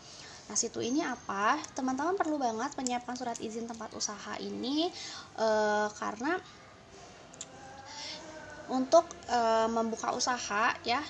Nah, 0.42 0.56
situ 0.58 0.84
ini 0.84 1.00
apa? 1.00 1.56
Teman-teman 1.72 2.18
perlu 2.18 2.36
banget 2.36 2.76
menyiapkan 2.76 3.16
surat 3.16 3.40
izin 3.40 3.64
tempat 3.64 3.96
usaha 3.96 4.36
ini 4.36 4.92
e, 5.40 5.48
karena 5.96 6.36
untuk 8.72 9.04
e, 9.28 9.38
membuka 9.68 10.16
usaha 10.16 10.72
ya 10.82 11.04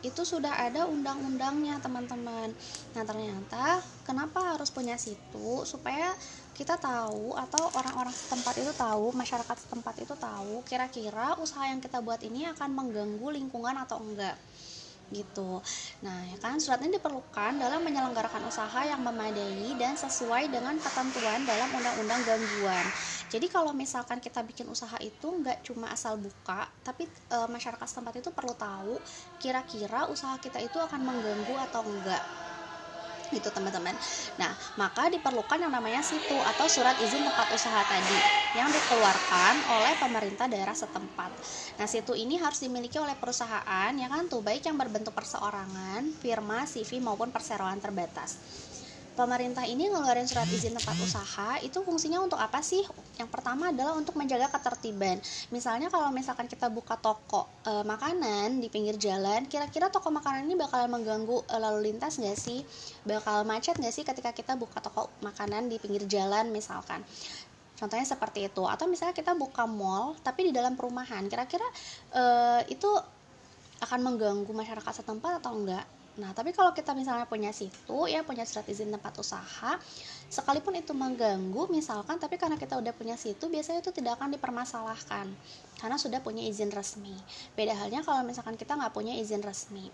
itu 0.00 0.24
sudah 0.24 0.52
ada 0.56 0.88
undang-undangnya 0.88 1.76
teman-teman. 1.80 2.48
Nah 2.96 3.02
ternyata 3.04 3.84
kenapa 4.04 4.56
harus 4.56 4.72
punya 4.72 4.96
situ? 4.96 5.64
Supaya 5.68 6.16
kita 6.56 6.76
tahu 6.76 7.36
atau 7.36 7.72
orang-orang 7.72 8.12
setempat 8.12 8.54
itu 8.60 8.72
tahu 8.76 9.12
masyarakat 9.16 9.56
setempat 9.64 9.96
itu 10.04 10.12
tahu 10.16 10.60
kira-kira 10.68 11.36
usaha 11.40 11.64
yang 11.68 11.80
kita 11.80 12.04
buat 12.04 12.20
ini 12.20 12.48
akan 12.52 12.76
mengganggu 12.76 13.28
lingkungan 13.32 13.76
atau 13.80 14.00
enggak 14.00 14.36
gitu. 15.10 15.60
Nah, 16.06 16.24
ya 16.30 16.36
kan 16.38 16.56
surat 16.62 16.80
ini 16.82 16.96
diperlukan 16.98 17.58
dalam 17.58 17.82
menyelenggarakan 17.82 18.46
usaha 18.46 18.80
yang 18.86 19.02
memadai 19.02 19.74
dan 19.76 19.94
sesuai 19.98 20.48
dengan 20.48 20.78
ketentuan 20.78 21.42
dalam 21.44 21.68
undang-undang 21.74 22.22
gangguan. 22.24 22.94
Jadi 23.30 23.46
kalau 23.50 23.74
misalkan 23.74 24.18
kita 24.22 24.40
bikin 24.46 24.66
usaha 24.70 24.96
itu 25.02 25.26
nggak 25.26 25.66
cuma 25.66 25.90
asal 25.92 26.18
buka, 26.18 26.66
tapi 26.86 27.06
e, 27.06 27.36
masyarakat 27.50 27.86
setempat 27.86 28.14
itu 28.22 28.30
perlu 28.34 28.54
tahu 28.54 29.02
kira-kira 29.38 30.06
usaha 30.10 30.34
kita 30.38 30.58
itu 30.62 30.78
akan 30.78 31.00
mengganggu 31.02 31.54
atau 31.66 31.82
enggak 31.86 32.22
gitu 33.30 33.48
teman-teman. 33.50 33.94
Nah, 34.36 34.52
maka 34.78 35.10
diperlukan 35.10 35.58
yang 35.62 35.72
namanya 35.72 36.02
situ 36.02 36.38
atau 36.42 36.66
surat 36.66 36.98
izin 36.98 37.22
tempat 37.26 37.48
usaha 37.54 37.80
tadi 37.86 38.18
yang 38.54 38.66
dikeluarkan 38.70 39.54
oleh 39.70 39.94
pemerintah 39.98 40.50
daerah 40.50 40.74
setempat. 40.74 41.30
Nah, 41.78 41.86
situ 41.86 42.18
ini 42.18 42.38
harus 42.38 42.58
dimiliki 42.58 42.98
oleh 42.98 43.14
perusahaan 43.14 43.92
ya 43.94 44.08
kan 44.10 44.26
tuh 44.26 44.42
baik 44.42 44.66
yang 44.66 44.78
berbentuk 44.78 45.14
perseorangan, 45.14 46.02
firma, 46.18 46.66
CV 46.66 46.98
maupun 46.98 47.30
perseroan 47.30 47.78
terbatas 47.78 48.38
pemerintah 49.20 49.68
ini 49.68 49.92
ngeluarin 49.92 50.24
surat 50.24 50.48
izin 50.48 50.72
tempat 50.72 50.96
usaha 50.96 51.60
itu 51.60 51.84
fungsinya 51.84 52.24
untuk 52.24 52.40
apa 52.40 52.64
sih? 52.64 52.80
Yang 53.20 53.28
pertama 53.28 53.68
adalah 53.68 53.92
untuk 53.92 54.16
menjaga 54.16 54.48
ketertiban. 54.48 55.20
Misalnya 55.52 55.92
kalau 55.92 56.08
misalkan 56.08 56.48
kita 56.48 56.72
buka 56.72 56.96
toko 56.96 57.44
e, 57.60 57.84
makanan 57.84 58.64
di 58.64 58.72
pinggir 58.72 58.96
jalan, 58.96 59.44
kira-kira 59.44 59.92
toko 59.92 60.08
makanan 60.08 60.48
ini 60.48 60.56
bakalan 60.56 60.88
mengganggu 60.88 61.36
e, 61.52 61.54
lalu 61.60 61.92
lintas 61.92 62.16
nggak 62.16 62.32
sih? 62.32 62.64
Bakal 63.04 63.44
macet 63.44 63.76
nggak 63.76 63.92
sih 63.92 64.08
ketika 64.08 64.32
kita 64.32 64.56
buka 64.56 64.80
toko 64.80 65.12
makanan 65.20 65.68
di 65.68 65.76
pinggir 65.76 66.08
jalan 66.08 66.48
misalkan? 66.48 67.04
Contohnya 67.76 68.08
seperti 68.08 68.48
itu. 68.48 68.64
Atau 68.64 68.88
misalnya 68.88 69.12
kita 69.12 69.36
buka 69.36 69.68
mall 69.68 70.16
tapi 70.24 70.48
di 70.48 70.52
dalam 70.56 70.80
perumahan, 70.80 71.28
kira-kira 71.28 71.68
e, 72.08 72.24
itu 72.72 72.88
akan 73.84 74.00
mengganggu 74.00 74.48
masyarakat 74.48 75.04
setempat 75.04 75.44
atau 75.44 75.60
enggak? 75.60 75.99
Nah, 76.20 76.36
tapi 76.36 76.52
kalau 76.52 76.76
kita 76.76 76.92
misalnya 76.92 77.24
punya 77.24 77.48
situ, 77.48 78.04
ya 78.04 78.20
punya 78.20 78.44
surat 78.44 78.68
izin 78.68 78.92
tempat 78.92 79.16
usaha, 79.16 79.80
sekalipun 80.28 80.76
itu 80.76 80.92
mengganggu 80.92 81.72
misalkan, 81.72 82.20
tapi 82.20 82.36
karena 82.36 82.60
kita 82.60 82.76
udah 82.76 82.92
punya 82.92 83.16
situ, 83.16 83.48
biasanya 83.48 83.80
itu 83.80 83.88
tidak 83.88 84.20
akan 84.20 84.36
dipermasalahkan 84.36 85.32
karena 85.80 85.96
sudah 85.96 86.20
punya 86.20 86.44
izin 86.44 86.68
resmi. 86.68 87.16
Beda 87.56 87.72
halnya 87.72 88.04
kalau 88.04 88.20
misalkan 88.20 88.60
kita 88.60 88.76
nggak 88.76 88.92
punya 88.92 89.16
izin 89.16 89.40
resmi. 89.40 89.88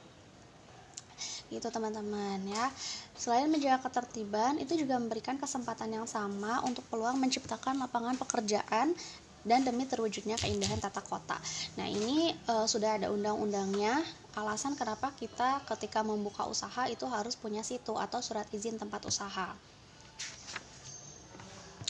Gitu 1.46 1.70
teman-teman 1.70 2.42
ya. 2.42 2.74
Selain 3.14 3.46
menjaga 3.46 3.86
ketertiban, 3.86 4.58
itu 4.58 4.74
juga 4.74 4.98
memberikan 4.98 5.38
kesempatan 5.38 5.94
yang 5.94 6.06
sama 6.10 6.58
untuk 6.66 6.82
peluang 6.90 7.22
menciptakan 7.22 7.78
lapangan 7.78 8.18
pekerjaan 8.18 8.98
dan 9.46 9.62
demi 9.62 9.86
terwujudnya 9.86 10.34
keindahan 10.36 10.82
tata 10.82 11.00
kota. 11.06 11.38
Nah, 11.78 11.86
ini 11.86 12.34
e, 12.34 12.54
sudah 12.66 12.98
ada 12.98 13.14
undang-undangnya 13.14 14.02
alasan 14.34 14.74
kenapa 14.74 15.14
kita 15.14 15.62
ketika 15.64 16.02
membuka 16.02 16.44
usaha 16.50 16.90
itu 16.90 17.06
harus 17.06 17.38
punya 17.38 17.62
situ 17.62 17.94
atau 17.94 18.18
surat 18.18 18.44
izin 18.50 18.76
tempat 18.76 19.06
usaha. 19.06 19.54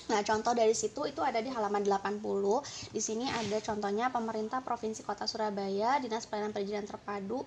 Nah, 0.07 0.23
contoh 0.23 0.55
dari 0.55 0.71
situ 0.71 1.03
itu 1.03 1.19
ada 1.19 1.43
di 1.43 1.51
halaman 1.51 1.83
80. 1.83 2.23
Di 2.95 3.03
sini 3.03 3.27
ada 3.27 3.59
contohnya 3.59 4.07
pemerintah 4.15 4.63
Provinsi 4.63 5.03
Kota 5.03 5.27
Surabaya, 5.27 5.99
Dinas 5.99 6.31
Pelayanan 6.31 6.55
Perizinan 6.55 6.87
Terpadu 6.87 7.43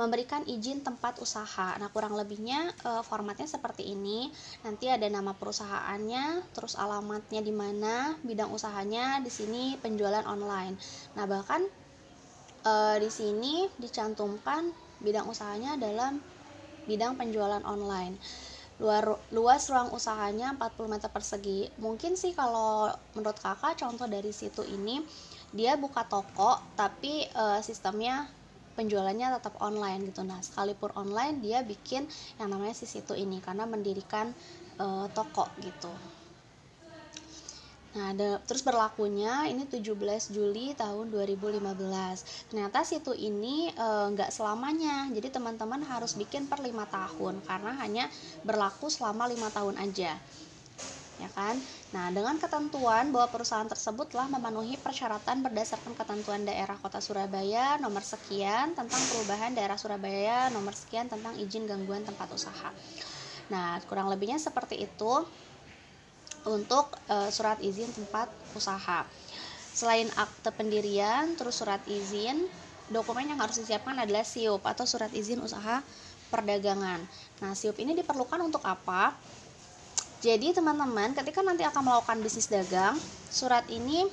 memberikan 0.00 0.40
izin 0.48 0.80
tempat 0.80 1.20
usaha. 1.20 1.76
Nah, 1.76 1.92
kurang 1.92 2.16
lebihnya 2.16 2.72
e, 2.80 3.04
formatnya 3.04 3.44
seperti 3.44 3.92
ini. 3.92 4.32
Nanti 4.64 4.88
ada 4.88 5.04
nama 5.12 5.36
perusahaannya, 5.36 6.56
terus 6.56 6.72
alamatnya 6.80 7.44
di 7.44 7.52
mana, 7.52 8.16
bidang 8.24 8.48
usahanya 8.48 9.20
di 9.20 9.28
sini 9.28 9.76
penjualan 9.76 10.24
online. 10.24 10.80
Nah, 11.20 11.28
bahkan 11.28 11.60
e, 12.64 12.72
di 12.96 13.12
sini 13.12 13.68
dicantumkan 13.76 14.72
bidang 15.04 15.28
usahanya 15.28 15.76
dalam 15.76 16.16
bidang 16.88 17.20
penjualan 17.20 17.60
online. 17.68 18.16
Luar, 18.80 19.20
luas 19.36 19.68
ruang 19.68 19.92
usahanya 19.92 20.56
40 20.56 20.88
meter 20.88 21.12
persegi. 21.12 21.68
Mungkin 21.76 22.16
sih 22.16 22.32
kalau 22.32 22.88
menurut 23.12 23.36
kakak 23.36 23.76
contoh 23.76 24.08
dari 24.08 24.32
situ 24.32 24.64
ini 24.64 25.04
dia 25.52 25.76
buka 25.76 26.08
toko 26.08 26.56
tapi 26.72 27.28
e, 27.28 27.44
sistemnya 27.60 28.39
penjualannya 28.80 29.36
tetap 29.36 29.60
online 29.60 30.08
gitu 30.08 30.24
nah 30.24 30.40
sekalipun 30.40 30.88
online 30.96 31.44
dia 31.44 31.60
bikin 31.60 32.08
yang 32.40 32.48
namanya 32.48 32.72
si 32.72 32.88
situ 32.88 33.12
ini 33.12 33.44
karena 33.44 33.68
mendirikan 33.68 34.32
e, 34.80 34.86
toko 35.12 35.52
gitu 35.60 35.92
Nah, 37.90 38.14
ada, 38.14 38.38
terus 38.46 38.62
berlakunya 38.62 39.50
ini 39.50 39.66
17 39.66 40.30
Juli 40.30 40.78
tahun 40.78 41.10
2015. 41.10 41.66
Ternyata 42.46 42.86
situ 42.86 43.10
ini 43.18 43.66
e, 43.74 43.86
nggak 44.14 44.30
selamanya. 44.30 45.10
Jadi 45.10 45.26
teman-teman 45.34 45.82
harus 45.82 46.14
bikin 46.14 46.46
per 46.46 46.62
lima 46.62 46.86
tahun 46.86 47.42
karena 47.42 47.74
hanya 47.82 48.06
berlaku 48.46 48.86
selama 48.86 49.26
lima 49.26 49.50
tahun 49.50 49.74
aja 49.74 50.14
ya 51.20 51.30
kan? 51.36 51.60
Nah, 51.90 52.14
dengan 52.14 52.38
ketentuan 52.38 53.10
bahwa 53.10 53.34
perusahaan 53.34 53.66
tersebut 53.66 54.14
telah 54.14 54.30
memenuhi 54.30 54.78
persyaratan 54.78 55.42
berdasarkan 55.42 55.98
ketentuan 55.98 56.46
daerah 56.46 56.78
Kota 56.78 57.02
Surabaya 57.02 57.82
nomor 57.82 58.06
sekian 58.06 58.78
tentang 58.78 59.02
perubahan 59.10 59.50
daerah 59.58 59.74
Surabaya 59.74 60.54
nomor 60.54 60.70
sekian 60.70 61.10
tentang 61.10 61.34
izin 61.34 61.66
gangguan 61.66 62.06
tempat 62.06 62.30
usaha. 62.30 62.70
Nah, 63.50 63.82
kurang 63.90 64.06
lebihnya 64.06 64.38
seperti 64.38 64.78
itu 64.86 65.26
untuk 66.46 66.94
e, 67.10 67.26
surat 67.34 67.58
izin 67.58 67.90
tempat 67.90 68.30
usaha. 68.54 69.02
Selain 69.74 70.06
akte 70.14 70.54
pendirian, 70.54 71.34
terus 71.34 71.58
surat 71.58 71.82
izin, 71.90 72.46
dokumen 72.86 73.26
yang 73.34 73.42
harus 73.42 73.58
disiapkan 73.58 73.98
adalah 73.98 74.22
SIUP 74.22 74.62
atau 74.62 74.86
surat 74.86 75.10
izin 75.10 75.42
usaha 75.42 75.82
perdagangan. 76.30 77.02
Nah, 77.42 77.50
SIUP 77.58 77.82
ini 77.82 77.98
diperlukan 77.98 78.38
untuk 78.38 78.62
apa? 78.62 79.18
Jadi 80.20 80.52
teman-teman 80.52 81.16
ketika 81.16 81.40
nanti 81.40 81.64
akan 81.64 81.80
melakukan 81.80 82.20
bisnis 82.20 82.52
dagang, 82.52 82.92
surat 83.32 83.64
ini 83.72 84.04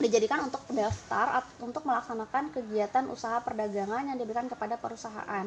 dijadikan 0.00 0.48
untuk 0.48 0.64
daftar 0.72 1.44
untuk 1.60 1.84
melaksanakan 1.84 2.48
kegiatan 2.48 3.04
usaha 3.12 3.36
perdagangan 3.44 4.08
yang 4.08 4.16
diberikan 4.16 4.48
kepada 4.48 4.80
perusahaan 4.80 5.44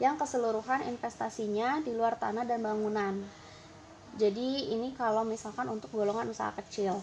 yang 0.00 0.16
keseluruhan 0.16 0.88
investasinya 0.88 1.84
di 1.84 1.92
luar 1.92 2.16
tanah 2.16 2.48
dan 2.48 2.64
bangunan. 2.64 3.20
Jadi 4.16 4.72
ini 4.72 4.96
kalau 4.96 5.20
misalkan 5.20 5.68
untuk 5.68 5.92
golongan 5.92 6.32
usaha 6.32 6.56
kecil. 6.56 6.96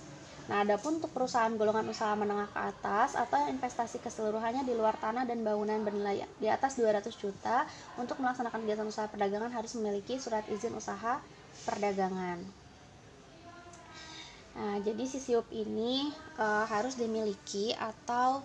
Nah, 0.49 0.65
adapun 0.65 0.97
untuk 0.97 1.13
perusahaan 1.13 1.53
golongan 1.53 1.85
usaha 1.85 2.17
menengah 2.17 2.49
ke 2.49 2.59
atas 2.65 3.13
atau 3.13 3.45
investasi 3.45 4.01
keseluruhannya 4.01 4.65
di 4.65 4.73
luar 4.73 4.97
tanah 4.97 5.29
dan 5.29 5.45
bangunan 5.45 5.85
bernilai 5.85 6.25
di 6.41 6.49
atas 6.49 6.81
200 6.81 7.13
juta 7.13 7.69
untuk 8.01 8.17
melaksanakan 8.17 8.65
kegiatan 8.65 8.89
usaha 8.89 9.05
perdagangan 9.05 9.53
harus 9.53 9.77
memiliki 9.77 10.17
surat 10.17 10.41
izin 10.49 10.73
usaha 10.73 11.21
perdagangan. 11.67 12.61
Nah, 14.51 14.75
jadi 14.83 15.03
si 15.07 15.23
siup 15.23 15.47
ini 15.55 16.11
e, 16.35 16.45
harus 16.67 16.99
dimiliki 16.99 17.71
atau 17.71 18.43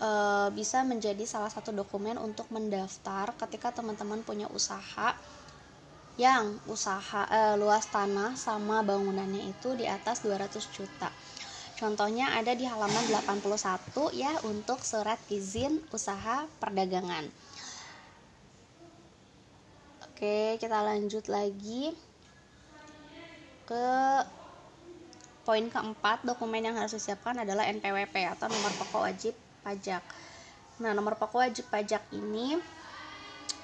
e, 0.00 0.08
bisa 0.56 0.80
menjadi 0.80 1.22
salah 1.28 1.52
satu 1.52 1.76
dokumen 1.76 2.16
untuk 2.16 2.48
mendaftar 2.48 3.36
ketika 3.36 3.68
teman-teman 3.76 4.24
punya 4.24 4.48
usaha 4.48 5.12
yang 6.16 6.56
usaha 6.68 7.28
e, 7.28 7.40
luas 7.60 7.84
tanah 7.92 8.32
sama 8.36 8.80
bangunannya 8.80 9.52
itu 9.52 9.76
di 9.76 9.84
atas 9.84 10.24
200 10.24 10.56
juta. 10.72 11.12
Contohnya 11.76 12.32
ada 12.32 12.56
di 12.56 12.64
halaman 12.64 13.04
81 13.10 14.14
ya 14.14 14.32
untuk 14.48 14.80
surat 14.86 15.18
izin 15.28 15.82
usaha 15.90 16.46
perdagangan. 16.62 17.26
Oke, 20.06 20.56
kita 20.62 20.78
lanjut 20.78 21.26
lagi 21.26 21.90
ke 23.72 23.88
poin 25.48 25.64
keempat 25.64 26.28
dokumen 26.28 26.60
yang 26.60 26.76
harus 26.76 26.92
disiapkan 26.92 27.40
adalah 27.40 27.64
NPWP 27.72 28.12
atau 28.36 28.52
nomor 28.52 28.68
pokok 28.76 29.08
wajib 29.08 29.32
pajak 29.64 30.04
nah 30.76 30.92
nomor 30.92 31.16
pokok 31.16 31.40
wajib 31.40 31.64
pajak 31.72 32.04
ini 32.12 32.60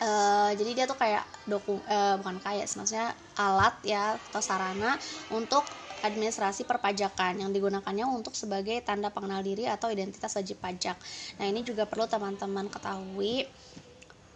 uh, 0.00 0.50
jadi 0.56 0.70
dia 0.72 0.84
tuh 0.88 0.96
kayak 0.96 1.28
doku 1.44 1.76
uh, 1.76 2.16
bukan 2.24 2.40
kayak 2.40 2.64
maksudnya 2.72 3.12
alat 3.36 3.76
ya 3.84 4.16
atau 4.32 4.40
sarana 4.40 4.96
untuk 5.28 5.62
administrasi 5.98 6.64
perpajakan 6.64 7.42
yang 7.42 7.50
digunakannya 7.50 8.06
untuk 8.06 8.32
sebagai 8.32 8.78
tanda 8.86 9.10
pengenal 9.10 9.42
diri 9.42 9.66
atau 9.66 9.90
identitas 9.90 10.30
wajib 10.38 10.62
pajak. 10.62 10.94
Nah, 11.42 11.50
ini 11.50 11.66
juga 11.66 11.90
perlu 11.90 12.06
teman-teman 12.06 12.70
ketahui 12.70 13.50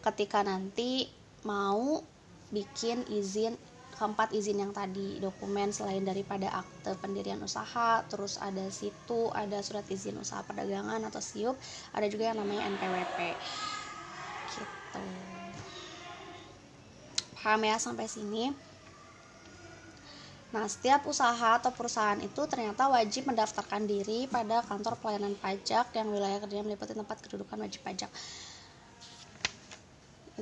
ketika 0.02 0.42
nanti 0.42 1.06
mau 1.46 2.02
bikin 2.50 3.06
izin 3.06 3.54
keempat 4.02 4.34
izin 4.34 4.58
yang 4.58 4.74
tadi 4.74 5.22
dokumen 5.22 5.70
selain 5.70 6.02
daripada 6.02 6.50
akte 6.50 6.98
pendirian 6.98 7.38
usaha 7.38 8.02
terus 8.10 8.34
ada 8.42 8.66
situ 8.74 9.30
ada 9.30 9.62
surat 9.62 9.86
izin 9.86 10.18
usaha 10.18 10.42
perdagangan 10.42 10.98
atau 11.06 11.22
siup 11.22 11.54
ada 11.94 12.10
juga 12.10 12.34
yang 12.34 12.42
namanya 12.42 12.66
NPWP 12.66 13.18
gitu. 14.50 15.06
Paham 17.38 17.62
ya 17.62 17.78
sampai 17.78 18.10
sini? 18.10 18.50
Nah, 20.52 20.68
setiap 20.68 21.08
usaha 21.08 21.56
atau 21.56 21.72
perusahaan 21.72 22.18
itu 22.20 22.42
ternyata 22.44 22.84
wajib 22.90 23.24
mendaftarkan 23.24 23.88
diri 23.88 24.28
pada 24.28 24.60
kantor 24.66 25.00
pelayanan 25.00 25.32
pajak 25.40 25.94
yang 25.96 26.12
wilayah 26.12 26.42
kerjanya 26.44 26.66
meliputi 26.68 26.92
tempat 26.92 27.24
kedudukan 27.24 27.56
wajib 27.56 27.80
pajak 27.86 28.10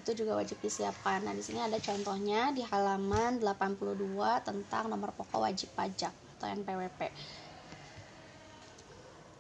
itu 0.01 0.25
juga 0.25 0.41
wajib 0.41 0.57
disiapkan. 0.65 1.21
Nah, 1.21 1.37
di 1.37 1.45
sini 1.45 1.61
ada 1.61 1.77
contohnya 1.77 2.51
di 2.57 2.65
halaman 2.65 3.37
82 3.39 4.17
tentang 4.41 4.89
nomor 4.89 5.13
pokok 5.13 5.45
wajib 5.45 5.69
pajak 5.77 6.11
atau 6.11 6.47
NPWP. 6.49 7.13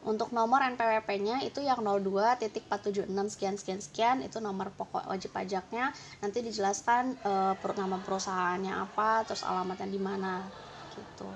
Untuk 0.00 0.32
nomor 0.32 0.64
NPWP-nya 0.64 1.44
itu 1.44 1.60
yang 1.60 1.84
02.476 1.84 3.04
sekian 3.36 3.56
sekian 3.60 3.80
sekian 3.84 4.16
itu 4.24 4.40
nomor 4.40 4.72
pokok 4.72 5.04
wajib 5.04 5.28
pajaknya. 5.36 5.92
Nanti 6.24 6.40
dijelaskan 6.40 7.20
e, 7.20 7.32
nama 7.76 8.00
perusahaannya 8.00 8.80
apa, 8.80 9.28
terus 9.28 9.44
alamatnya 9.44 9.92
di 9.92 10.00
mana 10.00 10.48
gitu. 10.96 11.28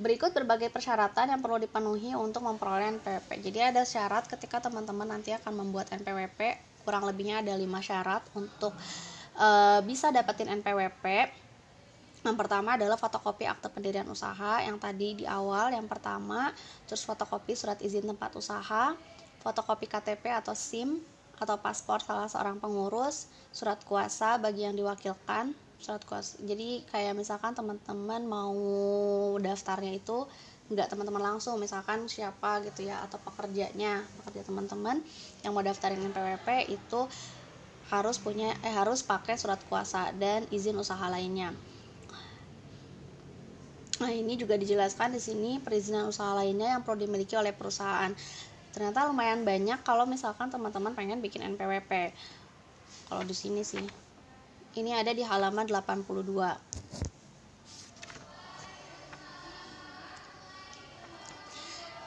Berikut 0.00 0.32
berbagai 0.32 0.72
persyaratan 0.72 1.36
yang 1.36 1.40
perlu 1.44 1.60
dipenuhi 1.60 2.16
untuk 2.16 2.40
memperoleh 2.40 2.96
NPWP. 2.96 3.44
Jadi 3.44 3.60
ada 3.60 3.82
syarat 3.84 4.24
ketika 4.24 4.62
teman-teman 4.62 5.04
nanti 5.04 5.36
akan 5.36 5.52
membuat 5.52 5.92
NPWP 5.92 6.67
kurang 6.88 7.04
lebihnya 7.04 7.44
ada 7.44 7.52
lima 7.52 7.84
syarat 7.84 8.24
untuk 8.32 8.72
uh, 9.36 9.84
bisa 9.84 10.08
dapetin 10.08 10.48
NPWP 10.48 11.04
yang 12.24 12.32
pertama 12.32 12.80
adalah 12.80 12.96
fotokopi 12.96 13.44
akte 13.44 13.68
pendirian 13.68 14.08
usaha 14.08 14.64
yang 14.64 14.80
tadi 14.80 15.20
di 15.20 15.28
awal 15.28 15.68
yang 15.68 15.84
pertama 15.84 16.48
terus 16.88 17.04
fotokopi 17.04 17.52
surat 17.52 17.76
izin 17.84 18.08
tempat 18.08 18.32
usaha 18.40 18.96
fotokopi 19.44 19.84
KTP 19.84 20.32
atau 20.32 20.56
SIM 20.56 21.04
atau 21.36 21.60
paspor 21.60 22.00
salah 22.00 22.26
seorang 22.26 22.56
pengurus 22.56 23.28
surat 23.52 23.78
kuasa 23.84 24.40
bagi 24.40 24.64
yang 24.64 24.72
diwakilkan 24.72 25.52
surat 25.78 26.02
kuasa 26.08 26.40
jadi 26.42 26.88
kayak 26.88 27.14
misalkan 27.14 27.52
teman-teman 27.52 28.24
mau 28.24 28.56
daftarnya 29.38 29.94
itu 29.94 30.26
nggak 30.68 30.92
teman-teman 30.92 31.32
langsung 31.32 31.56
misalkan 31.56 32.04
siapa 32.12 32.60
gitu 32.60 32.84
ya 32.84 33.00
atau 33.00 33.16
pekerjanya 33.24 34.04
pekerja 34.20 34.44
teman-teman 34.44 35.00
yang 35.40 35.56
mau 35.56 35.64
daftarin 35.64 36.00
NPWP 36.12 36.68
itu 36.68 37.00
harus 37.88 38.20
punya 38.20 38.52
eh 38.60 38.74
harus 38.76 39.00
pakai 39.00 39.40
surat 39.40 39.56
kuasa 39.64 40.12
dan 40.12 40.44
izin 40.52 40.76
usaha 40.76 41.08
lainnya. 41.08 41.56
Nah, 43.98 44.14
ini 44.14 44.38
juga 44.38 44.54
dijelaskan 44.54 45.16
di 45.16 45.20
sini 45.24 45.58
perizinan 45.58 46.06
usaha 46.06 46.30
lainnya 46.36 46.78
yang 46.78 46.86
perlu 46.86 47.02
dimiliki 47.02 47.34
oleh 47.34 47.50
perusahaan. 47.50 48.12
Ternyata 48.70 49.10
lumayan 49.10 49.42
banyak 49.42 49.82
kalau 49.82 50.06
misalkan 50.06 50.52
teman-teman 50.52 50.94
pengen 50.94 51.18
bikin 51.18 51.42
NPWP. 51.56 52.14
Kalau 53.10 53.24
di 53.26 53.34
sini 53.34 53.66
sih. 53.66 53.82
Ini 54.78 55.00
ada 55.00 55.10
di 55.10 55.26
halaman 55.26 55.66
82. 55.66 57.07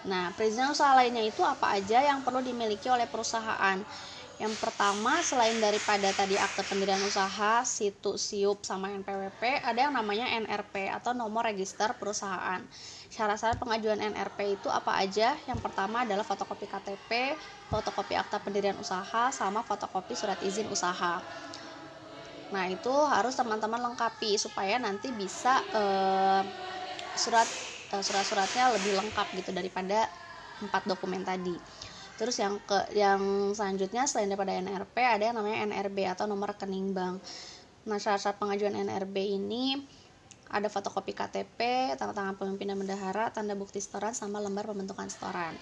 Nah, 0.02 0.34
perizinan 0.34 0.74
usaha 0.74 0.98
lainnya 0.98 1.22
itu 1.22 1.46
apa 1.46 1.78
aja 1.78 2.02
yang 2.02 2.26
perlu 2.26 2.42
dimiliki 2.42 2.90
oleh 2.90 3.06
perusahaan? 3.06 3.78
Yang 4.42 4.54
pertama, 4.58 5.22
selain 5.22 5.62
daripada 5.62 6.10
tadi 6.18 6.34
akte 6.42 6.66
pendirian 6.66 7.06
usaha, 7.06 7.62
situ 7.62 8.18
siup 8.18 8.66
sama 8.66 8.90
NPWP, 8.90 9.62
ada 9.62 9.86
yang 9.86 9.94
namanya 9.94 10.26
NRP 10.34 10.90
atau 10.90 11.14
nomor 11.14 11.46
register 11.46 11.94
perusahaan. 12.02 12.66
Syarat-syarat 13.14 13.62
pengajuan 13.62 14.02
NRP 14.02 14.58
itu 14.58 14.74
apa 14.74 14.98
aja? 14.98 15.38
Yang 15.46 15.62
pertama 15.62 16.02
adalah 16.10 16.26
fotokopi 16.26 16.66
KTP, 16.66 17.38
fotokopi 17.70 18.18
akta 18.18 18.42
pendirian 18.42 18.82
usaha, 18.82 19.30
sama 19.30 19.62
fotokopi 19.62 20.18
surat 20.18 20.42
izin 20.42 20.66
usaha. 20.66 21.22
Nah, 22.52 22.66
itu 22.68 22.92
harus 23.08 23.34
teman-teman 23.40 23.80
lengkapi 23.80 24.36
supaya 24.36 24.76
nanti 24.76 25.16
bisa 25.16 25.64
eh, 25.72 26.44
surat 27.16 27.50
surat-suratnya 28.00 28.72
lebih 28.80 28.96
lengkap 28.96 29.28
gitu 29.36 29.52
daripada 29.52 30.08
empat 30.64 30.88
dokumen 30.88 31.28
tadi. 31.28 31.60
Terus 32.16 32.40
yang 32.40 32.62
ke 32.64 32.96
yang 32.96 33.52
selanjutnya 33.52 34.08
selain 34.08 34.32
daripada 34.32 34.56
NRP 34.56 34.96
ada 35.04 35.24
yang 35.28 35.36
namanya 35.36 35.68
NRB 35.68 36.16
atau 36.16 36.30
nomor 36.32 36.56
rekening 36.56 36.96
bank. 36.96 37.20
Nah, 37.90 37.98
syarat-syarat 38.00 38.38
pengajuan 38.38 38.78
NRB 38.78 39.42
ini 39.42 39.82
ada 40.52 40.68
fotokopi 40.70 41.18
KTP, 41.18 41.60
tanda 41.98 42.14
tangan 42.14 42.38
pemimpin 42.38 42.70
dan 42.70 42.78
bendahara, 42.78 43.34
tanda 43.34 43.58
bukti 43.58 43.82
setoran 43.82 44.14
sama 44.14 44.38
lembar 44.38 44.70
pembentukan 44.70 45.10
setoran. 45.10 45.58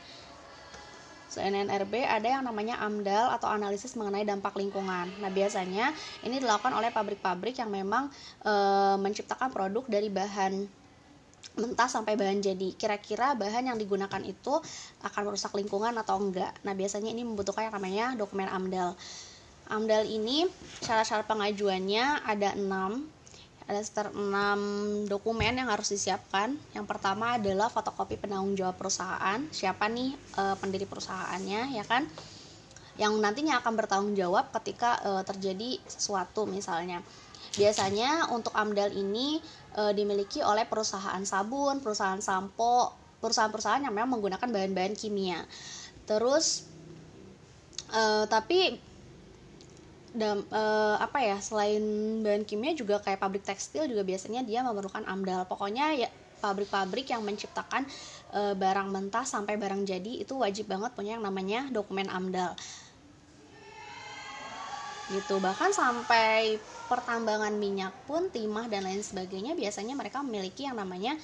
Selain 1.30 1.54
NRB 1.54 2.10
ada 2.10 2.26
yang 2.26 2.42
namanya 2.42 2.82
AMDAL 2.82 3.30
atau 3.38 3.54
analisis 3.54 3.94
mengenai 3.94 4.26
dampak 4.26 4.58
lingkungan. 4.58 5.13
Nah, 5.22 5.30
biasanya 5.30 5.94
ini 6.26 6.42
dilakukan 6.42 6.74
oleh 6.74 6.89
pabrik-pabrik 6.89 7.54
yang 7.62 7.70
memang 7.70 8.10
e, 8.42 8.54
menciptakan 8.98 9.54
produk 9.54 9.86
dari 9.86 10.10
bahan 10.10 10.79
mentah 11.60 11.91
sampai 11.91 12.15
bahan 12.15 12.39
jadi. 12.39 12.73
Kira-kira 12.80 13.36
bahan 13.36 13.69
yang 13.69 13.78
digunakan 13.78 14.21
itu 14.23 14.58
akan 15.04 15.21
merusak 15.28 15.54
lingkungan 15.56 15.93
atau 15.99 16.17
enggak? 16.17 16.56
Nah 16.63 16.73
biasanya 16.73 17.12
ini 17.12 17.28
membutuhkan 17.28 17.67
yang 17.67 17.75
namanya 17.75 18.06
dokumen 18.15 18.47
AMDAL. 18.47 18.95
AMDAL 19.69 20.04
ini 20.10 20.49
syarat-syarat 20.82 21.30
pengajuannya 21.30 22.25
ada 22.25 22.58
6 22.58 23.19
ada 23.69 23.86
sekitar 23.86 24.10
6 24.17 25.06
dokumen 25.06 25.54
yang 25.54 25.69
harus 25.69 25.93
disiapkan. 25.93 26.58
Yang 26.73 26.86
pertama 26.89 27.38
adalah 27.38 27.69
fotokopi 27.69 28.17
penanggung 28.17 28.58
jawab 28.58 28.82
perusahaan. 28.82 29.38
Siapa 29.54 29.86
nih 29.86 30.17
e, 30.17 30.43
pendiri 30.58 30.89
perusahaannya 30.89 31.78
ya 31.78 31.86
kan? 31.86 32.10
Yang 32.97 33.13
nantinya 33.21 33.62
akan 33.62 33.73
bertanggung 33.78 34.17
jawab 34.17 34.49
ketika 34.58 34.97
e, 35.06 35.12
terjadi 35.21 35.78
sesuatu 35.86 36.49
misalnya. 36.49 37.06
Biasanya 37.54 38.34
untuk 38.34 38.58
AMDAL 38.58 38.89
ini 38.97 39.38
e, 39.80 39.84
dimiliki 39.96 40.44
oleh 40.44 40.68
perusahaan 40.68 41.24
sabun, 41.24 41.80
perusahaan 41.80 42.20
sampo, 42.20 42.92
perusahaan-perusahaan 43.24 43.88
yang 43.88 43.96
memang 43.96 44.20
menggunakan 44.20 44.50
bahan-bahan 44.52 44.96
kimia. 45.00 45.39
Terus 46.04 46.68
e, 47.88 48.28
tapi 48.28 48.76
dan 50.10 50.44
e, 50.50 50.63
apa 51.00 51.22
ya 51.22 51.38
selain 51.39 51.80
bahan 52.26 52.44
kimia 52.44 52.76
juga 52.76 53.00
kayak 53.00 53.24
pabrik 53.24 53.46
tekstil 53.46 53.88
juga 53.88 54.04
biasanya 54.04 54.44
dia 54.44 54.65
memerlukan 54.65 55.08
AMDAL. 55.08 55.48
Pokoknya 55.48 55.96
ya 55.96 56.10
pabrik-pabrik 56.44 57.08
yang 57.12 57.24
menciptakan 57.24 57.88
e, 58.36 58.42
barang 58.58 58.89
mentah 58.92 59.24
sampai 59.24 59.56
barang 59.56 59.88
jadi 59.88 60.24
itu 60.24 60.36
wajib 60.36 60.68
banget 60.68 60.92
punya 60.98 61.15
yang 61.20 61.24
namanya 61.24 61.72
dokumen 61.72 62.12
AMDAL 62.12 62.58
gitu. 65.10 65.41
Bahkan 65.41 65.74
sampai 65.74 66.62
pertambangan 66.89 67.54
minyak 67.58 67.93
pun 68.06 68.30
timah 68.30 68.69
dan 68.69 68.86
lain 68.86 69.02
sebagainya 69.02 69.54
biasanya 69.58 69.93
mereka 69.98 70.22
memiliki 70.22 70.65
yang 70.65 70.78
namanya 70.78 71.17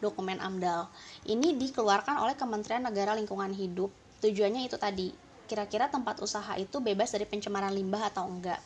dokumen 0.00 0.40
AMDAL. 0.40 0.88
Ini 1.24 1.56
dikeluarkan 1.56 2.20
oleh 2.20 2.36
Kementerian 2.36 2.84
Negara 2.84 3.16
Lingkungan 3.16 3.52
Hidup. 3.52 3.88
Tujuannya 4.20 4.68
itu 4.68 4.76
tadi 4.76 5.12
kira-kira 5.46 5.86
tempat 5.86 6.18
usaha 6.20 6.58
itu 6.58 6.82
bebas 6.82 7.14
dari 7.14 7.24
pencemaran 7.24 7.72
limbah 7.72 8.10
atau 8.10 8.26
enggak. 8.26 8.58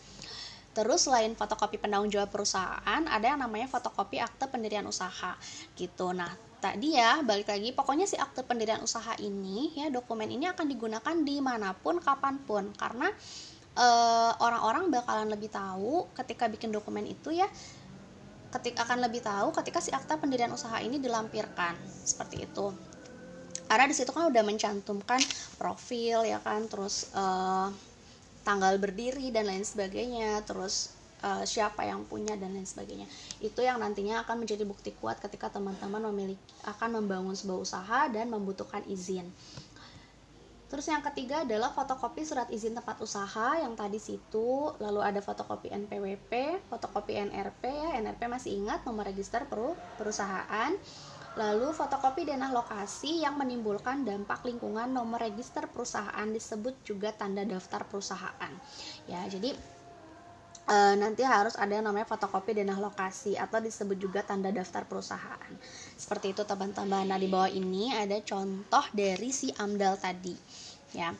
Terus 0.71 1.11
selain 1.11 1.35
fotokopi 1.35 1.83
penanggung 1.83 2.15
jawab 2.15 2.31
perusahaan, 2.31 3.03
ada 3.03 3.27
yang 3.27 3.43
namanya 3.43 3.67
fotokopi 3.67 4.23
akte 4.23 4.47
pendirian 4.47 4.87
usaha 4.87 5.35
gitu. 5.75 6.15
Nah, 6.15 6.31
tadi 6.63 6.95
ya 6.95 7.27
balik 7.27 7.51
lagi 7.51 7.75
pokoknya 7.75 8.07
si 8.07 8.15
akte 8.15 8.47
pendirian 8.47 8.79
usaha 8.79 9.19
ini 9.19 9.75
ya 9.75 9.91
dokumen 9.91 10.31
ini 10.31 10.47
akan 10.47 10.71
digunakan 10.71 11.17
di 11.27 11.43
mana 11.43 11.75
pun 11.75 11.99
kapan 11.99 12.39
pun. 12.47 12.71
Karena 12.79 13.11
eh, 13.81 14.33
orang-orang 14.45 14.93
bakalan 14.93 15.29
lebih 15.33 15.49
tahu 15.49 16.05
ketika 16.13 16.47
bikin 16.53 16.69
dokumen 16.69 17.09
itu 17.09 17.33
ya 17.33 17.49
ketika 18.51 18.83
akan 18.83 19.07
lebih 19.07 19.23
tahu 19.23 19.55
ketika 19.55 19.79
si 19.79 19.95
akta 19.95 20.19
pendirian 20.19 20.51
usaha 20.51 20.83
ini 20.83 20.99
dilampirkan. 20.99 21.79
Seperti 22.03 22.45
itu. 22.45 22.75
Karena 23.71 23.87
di 23.87 23.95
situ 23.95 24.11
kan 24.11 24.27
udah 24.27 24.43
mencantumkan 24.43 25.23
profil 25.55 26.27
ya 26.27 26.43
kan 26.43 26.67
terus 26.67 27.15
uh, 27.15 27.71
tanggal 28.43 28.75
berdiri 28.83 29.31
dan 29.31 29.47
lain 29.47 29.63
sebagainya 29.63 30.43
terus 30.43 30.91
uh, 31.23 31.47
siapa 31.47 31.87
yang 31.87 32.03
punya 32.11 32.35
dan 32.35 32.51
lain 32.51 32.67
sebagainya. 32.67 33.07
Itu 33.39 33.63
yang 33.63 33.79
nantinya 33.79 34.27
akan 34.27 34.43
menjadi 34.43 34.67
bukti 34.67 34.91
kuat 34.99 35.23
ketika 35.23 35.55
teman-teman 35.55 36.03
memiliki 36.11 36.43
akan 36.67 36.99
membangun 36.99 37.39
sebuah 37.39 37.63
usaha 37.63 38.01
dan 38.11 38.27
membutuhkan 38.35 38.83
izin 38.91 39.31
Terus 40.71 40.87
yang 40.87 41.03
ketiga 41.03 41.43
adalah 41.43 41.75
fotokopi 41.75 42.23
surat 42.23 42.47
izin 42.47 42.79
tempat 42.79 43.03
usaha 43.03 43.59
yang 43.59 43.75
tadi 43.75 43.99
situ, 43.99 44.71
lalu 44.79 45.03
ada 45.03 45.19
fotokopi 45.19 45.67
NPWP, 45.67 46.63
fotokopi 46.71 47.19
NRP 47.19 47.63
ya, 47.67 47.99
NRP 47.99 48.31
masih 48.31 48.55
ingat 48.55 48.87
nomor 48.87 49.11
register 49.11 49.51
perusahaan, 49.99 50.71
Lalu 51.39 51.71
fotokopi 51.71 52.27
denah 52.27 52.51
lokasi 52.51 53.23
yang 53.23 53.39
menimbulkan 53.39 54.03
dampak 54.03 54.43
lingkungan 54.43 54.91
nomor 54.91 55.23
register 55.23 55.63
perusahaan 55.71 56.27
disebut 56.27 56.83
juga 56.83 57.15
tanda 57.15 57.47
daftar 57.47 57.87
perusahaan. 57.87 58.51
Ya, 59.07 59.23
jadi 59.31 59.55
e, 60.71 60.77
nanti 60.95 61.27
harus 61.27 61.59
ada 61.59 61.75
yang 61.75 61.91
namanya 61.91 62.07
fotokopi 62.07 62.55
denah 62.55 62.79
lokasi 62.79 63.35
atau 63.35 63.59
disebut 63.59 63.99
juga 63.99 64.23
tanda 64.23 64.55
daftar 64.55 64.87
perusahaan. 64.87 65.53
Seperti 65.99 66.31
itu 66.31 66.47
teman-teman. 66.47 67.11
Nah, 67.11 67.19
di 67.19 67.27
bawah 67.27 67.51
ini 67.51 67.91
ada 67.91 68.17
contoh 68.23 68.85
dari 68.95 69.35
si 69.35 69.51
AMDAL 69.51 69.99
tadi, 69.99 70.35
ya. 70.95 71.11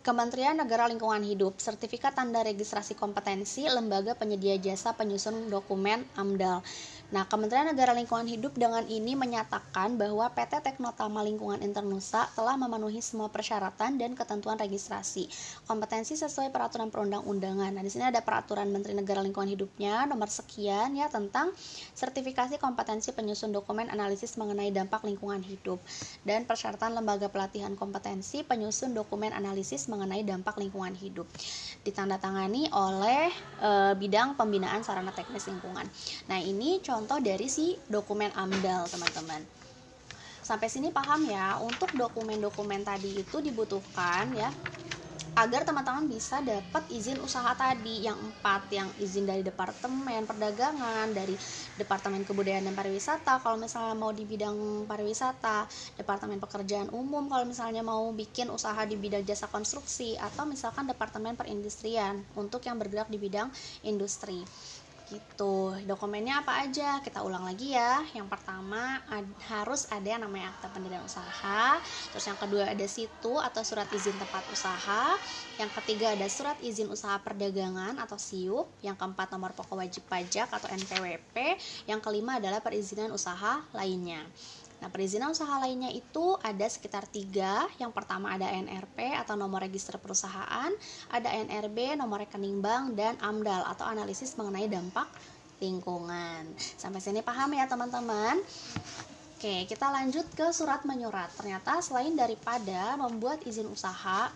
Kementerian 0.00 0.56
Negara 0.56 0.88
Lingkungan 0.88 1.20
Hidup, 1.20 1.60
Sertifikat 1.60 2.16
Tanda 2.16 2.40
Registrasi 2.40 2.96
Kompetensi 2.96 3.68
Lembaga 3.68 4.16
Penyedia 4.16 4.56
Jasa 4.56 4.96
Penyusun 4.96 5.52
Dokumen 5.52 6.08
AMDAL. 6.16 6.64
Nah, 7.10 7.26
Kementerian 7.26 7.66
Negara 7.66 7.90
Lingkungan 7.90 8.22
Hidup 8.30 8.54
dengan 8.54 8.86
ini 8.86 9.18
menyatakan 9.18 9.98
bahwa 9.98 10.30
PT 10.30 10.62
Teknotama 10.62 11.26
Lingkungan 11.26 11.58
Internusa 11.58 12.30
telah 12.38 12.54
memenuhi 12.54 13.02
semua 13.02 13.26
persyaratan 13.26 13.98
dan 13.98 14.14
ketentuan 14.14 14.54
registrasi 14.54 15.26
kompetensi 15.66 16.14
sesuai 16.14 16.54
peraturan 16.54 16.86
perundang-undangan. 16.86 17.74
Nah, 17.74 17.82
di 17.82 17.90
sini 17.90 18.06
ada 18.06 18.22
peraturan 18.22 18.70
Menteri 18.70 18.94
Negara 18.94 19.26
Lingkungan 19.26 19.50
Hidupnya 19.50 20.06
nomor 20.06 20.30
sekian 20.30 20.94
ya 20.94 21.10
tentang 21.10 21.50
sertifikasi 21.98 22.62
kompetensi 22.62 23.10
penyusun 23.10 23.50
dokumen 23.50 23.90
analisis 23.90 24.38
mengenai 24.38 24.70
dampak 24.70 25.02
lingkungan 25.02 25.42
hidup 25.42 25.82
dan 26.22 26.46
persyaratan 26.46 26.94
lembaga 26.94 27.26
pelatihan 27.26 27.74
kompetensi 27.74 28.46
penyusun 28.46 28.94
dokumen 28.94 29.34
analisis 29.34 29.90
mengenai 29.90 30.22
dampak 30.22 30.54
lingkungan 30.62 30.94
hidup. 30.94 31.26
Ditandatangani 31.82 32.70
oleh 32.70 33.34
e, 33.58 33.70
bidang 33.98 34.38
pembinaan 34.38 34.86
sarana 34.86 35.10
teknis 35.10 35.50
lingkungan. 35.50 35.90
Nah, 36.30 36.38
ini 36.38 36.78
contoh 36.84 36.99
contoh 37.00 37.16
dari 37.16 37.48
si 37.48 37.80
dokumen 37.88 38.28
AMDAL, 38.36 38.84
teman-teman. 38.92 39.40
Sampai 40.44 40.68
sini 40.68 40.92
paham 40.92 41.24
ya, 41.24 41.56
untuk 41.64 41.96
dokumen-dokumen 41.96 42.84
tadi 42.84 43.24
itu 43.24 43.40
dibutuhkan 43.40 44.28
ya 44.36 44.52
agar 45.40 45.64
teman-teman 45.64 46.04
bisa 46.04 46.44
dapat 46.44 46.84
izin 46.92 47.16
usaha 47.24 47.56
tadi. 47.56 48.04
Yang 48.04 48.20
empat 48.20 48.68
yang 48.68 48.88
izin 49.00 49.24
dari 49.24 49.40
departemen 49.40 50.28
perdagangan 50.28 51.08
dari 51.16 51.32
departemen 51.80 52.20
kebudayaan 52.28 52.68
dan 52.68 52.76
pariwisata. 52.76 53.40
Kalau 53.40 53.56
misalnya 53.56 53.96
mau 53.96 54.12
di 54.12 54.28
bidang 54.28 54.84
pariwisata 54.84 55.64
departemen 55.96 56.36
pekerjaan 56.36 56.92
umum 56.92 57.32
kalau 57.32 57.48
misalnya 57.48 57.80
mau 57.80 58.12
bikin 58.12 58.52
usaha 58.52 58.84
di 58.84 59.00
bidang 59.00 59.24
jasa 59.24 59.48
konstruksi 59.48 60.20
atau 60.20 60.44
misalkan 60.44 60.84
departemen 60.84 61.32
perindustrian 61.32 62.20
untuk 62.36 62.60
yang 62.68 62.76
bergerak 62.76 63.08
di 63.08 63.16
bidang 63.16 63.48
industri 63.88 64.44
gitu. 65.10 65.74
Dokumennya 65.84 66.46
apa 66.46 66.62
aja? 66.62 67.02
Kita 67.02 67.26
ulang 67.26 67.42
lagi 67.42 67.74
ya. 67.74 68.00
Yang 68.14 68.30
pertama 68.30 69.02
ad, 69.10 69.26
harus 69.50 69.90
ada 69.90 70.06
yang 70.06 70.22
namanya 70.22 70.54
akta 70.54 70.70
pendirian 70.70 71.02
usaha. 71.02 71.76
Terus 72.14 72.24
yang 72.24 72.38
kedua 72.38 72.70
ada 72.70 72.86
situ 72.86 73.34
atau 73.36 73.62
surat 73.66 73.90
izin 73.90 74.14
tempat 74.14 74.46
usaha. 74.54 75.18
Yang 75.58 75.70
ketiga 75.82 76.14
ada 76.14 76.26
surat 76.30 76.56
izin 76.62 76.86
usaha 76.88 77.18
perdagangan 77.18 77.98
atau 77.98 78.16
SIUP. 78.16 78.70
Yang 78.86 78.96
keempat 79.02 79.34
nomor 79.34 79.50
pokok 79.52 79.82
wajib 79.82 80.06
pajak 80.06 80.48
atau 80.48 80.70
NPWP 80.70 81.36
yang 81.90 81.98
kelima 81.98 82.38
adalah 82.38 82.62
perizinan 82.62 83.10
usaha 83.10 83.60
lainnya 83.74 84.22
Nah, 84.80 84.88
perizinan 84.88 85.36
usaha 85.36 85.60
lainnya 85.60 85.92
itu 85.92 86.40
ada 86.40 86.64
sekitar 86.64 87.04
tiga. 87.04 87.68
Yang 87.76 87.92
pertama 87.92 88.32
ada 88.32 88.48
NRP 88.48 89.12
atau 89.12 89.36
nomor 89.36 89.60
register 89.60 90.00
perusahaan, 90.00 90.72
ada 91.12 91.28
NRB, 91.30 92.00
nomor 92.00 92.24
rekening 92.24 92.64
bank, 92.64 92.96
dan 92.96 93.20
AMDAL 93.20 93.68
atau 93.68 93.84
analisis 93.84 94.34
mengenai 94.40 94.66
dampak 94.66 95.06
lingkungan. 95.60 96.56
Sampai 96.56 97.04
sini 97.04 97.20
paham 97.20 97.52
ya 97.52 97.68
teman-teman? 97.68 98.40
Oke, 99.36 99.64
kita 99.68 99.88
lanjut 99.88 100.28
ke 100.36 100.52
surat 100.52 100.84
menyurat. 100.84 101.32
Ternyata 101.36 101.80
selain 101.80 102.12
daripada 102.12 102.96
membuat 102.96 103.40
izin 103.44 103.68
usaha, 103.68 104.28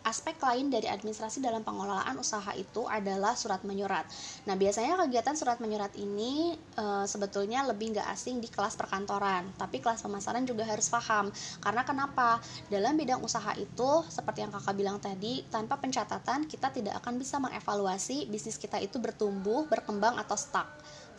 aspek 0.00 0.40
lain 0.40 0.72
dari 0.72 0.88
administrasi 0.88 1.44
dalam 1.44 1.60
pengelolaan 1.60 2.16
usaha 2.16 2.50
itu 2.56 2.88
adalah 2.88 3.36
surat 3.36 3.60
menyurat. 3.68 4.08
Nah, 4.48 4.56
biasanya 4.56 4.96
kegiatan 5.04 5.36
surat 5.36 5.60
menyurat 5.60 5.92
ini 6.00 6.56
e, 6.56 6.84
sebetulnya 7.04 7.64
lebih 7.68 7.92
nggak 7.92 8.08
asing 8.08 8.40
di 8.40 8.48
kelas 8.48 8.80
perkantoran, 8.80 9.52
tapi 9.60 9.78
kelas 9.78 10.00
pemasaran 10.00 10.48
juga 10.48 10.64
harus 10.64 10.88
paham. 10.88 11.28
Karena 11.60 11.84
kenapa? 11.84 12.40
Dalam 12.72 12.96
bidang 12.96 13.20
usaha 13.20 13.52
itu, 13.60 13.90
seperti 14.08 14.40
yang 14.40 14.52
kakak 14.52 14.74
bilang 14.76 14.96
tadi, 14.96 15.44
tanpa 15.52 15.76
pencatatan 15.76 16.48
kita 16.48 16.72
tidak 16.72 16.96
akan 17.04 17.20
bisa 17.20 17.36
mengevaluasi 17.36 18.28
bisnis 18.32 18.56
kita 18.56 18.80
itu 18.80 18.96
bertumbuh, 18.96 19.68
berkembang 19.68 20.16
atau 20.16 20.36
stuck. 20.36 20.68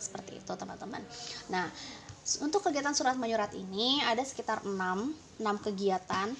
Seperti 0.02 0.42
itu, 0.42 0.52
teman-teman. 0.58 1.00
Nah, 1.54 1.70
untuk 2.42 2.62
kegiatan 2.66 2.94
surat 2.94 3.18
menyurat 3.18 3.50
ini 3.54 4.02
ada 4.02 4.22
sekitar 4.22 4.62
6, 4.66 4.74
6 4.74 5.66
kegiatan 5.66 6.30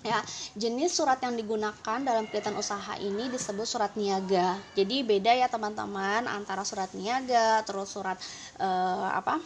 ya 0.00 0.18
jenis 0.56 0.96
surat 0.96 1.20
yang 1.20 1.36
digunakan 1.36 1.98
dalam 2.00 2.24
kegiatan 2.24 2.56
usaha 2.56 2.96
ini 2.96 3.28
disebut 3.28 3.66
surat 3.68 3.92
niaga. 3.96 4.56
Jadi 4.72 5.04
beda 5.04 5.36
ya 5.36 5.46
teman-teman 5.46 6.24
antara 6.24 6.64
surat 6.64 6.88
niaga 6.96 7.60
terus 7.68 7.92
surat 7.92 8.16
uh, 8.60 9.12
apa 9.12 9.40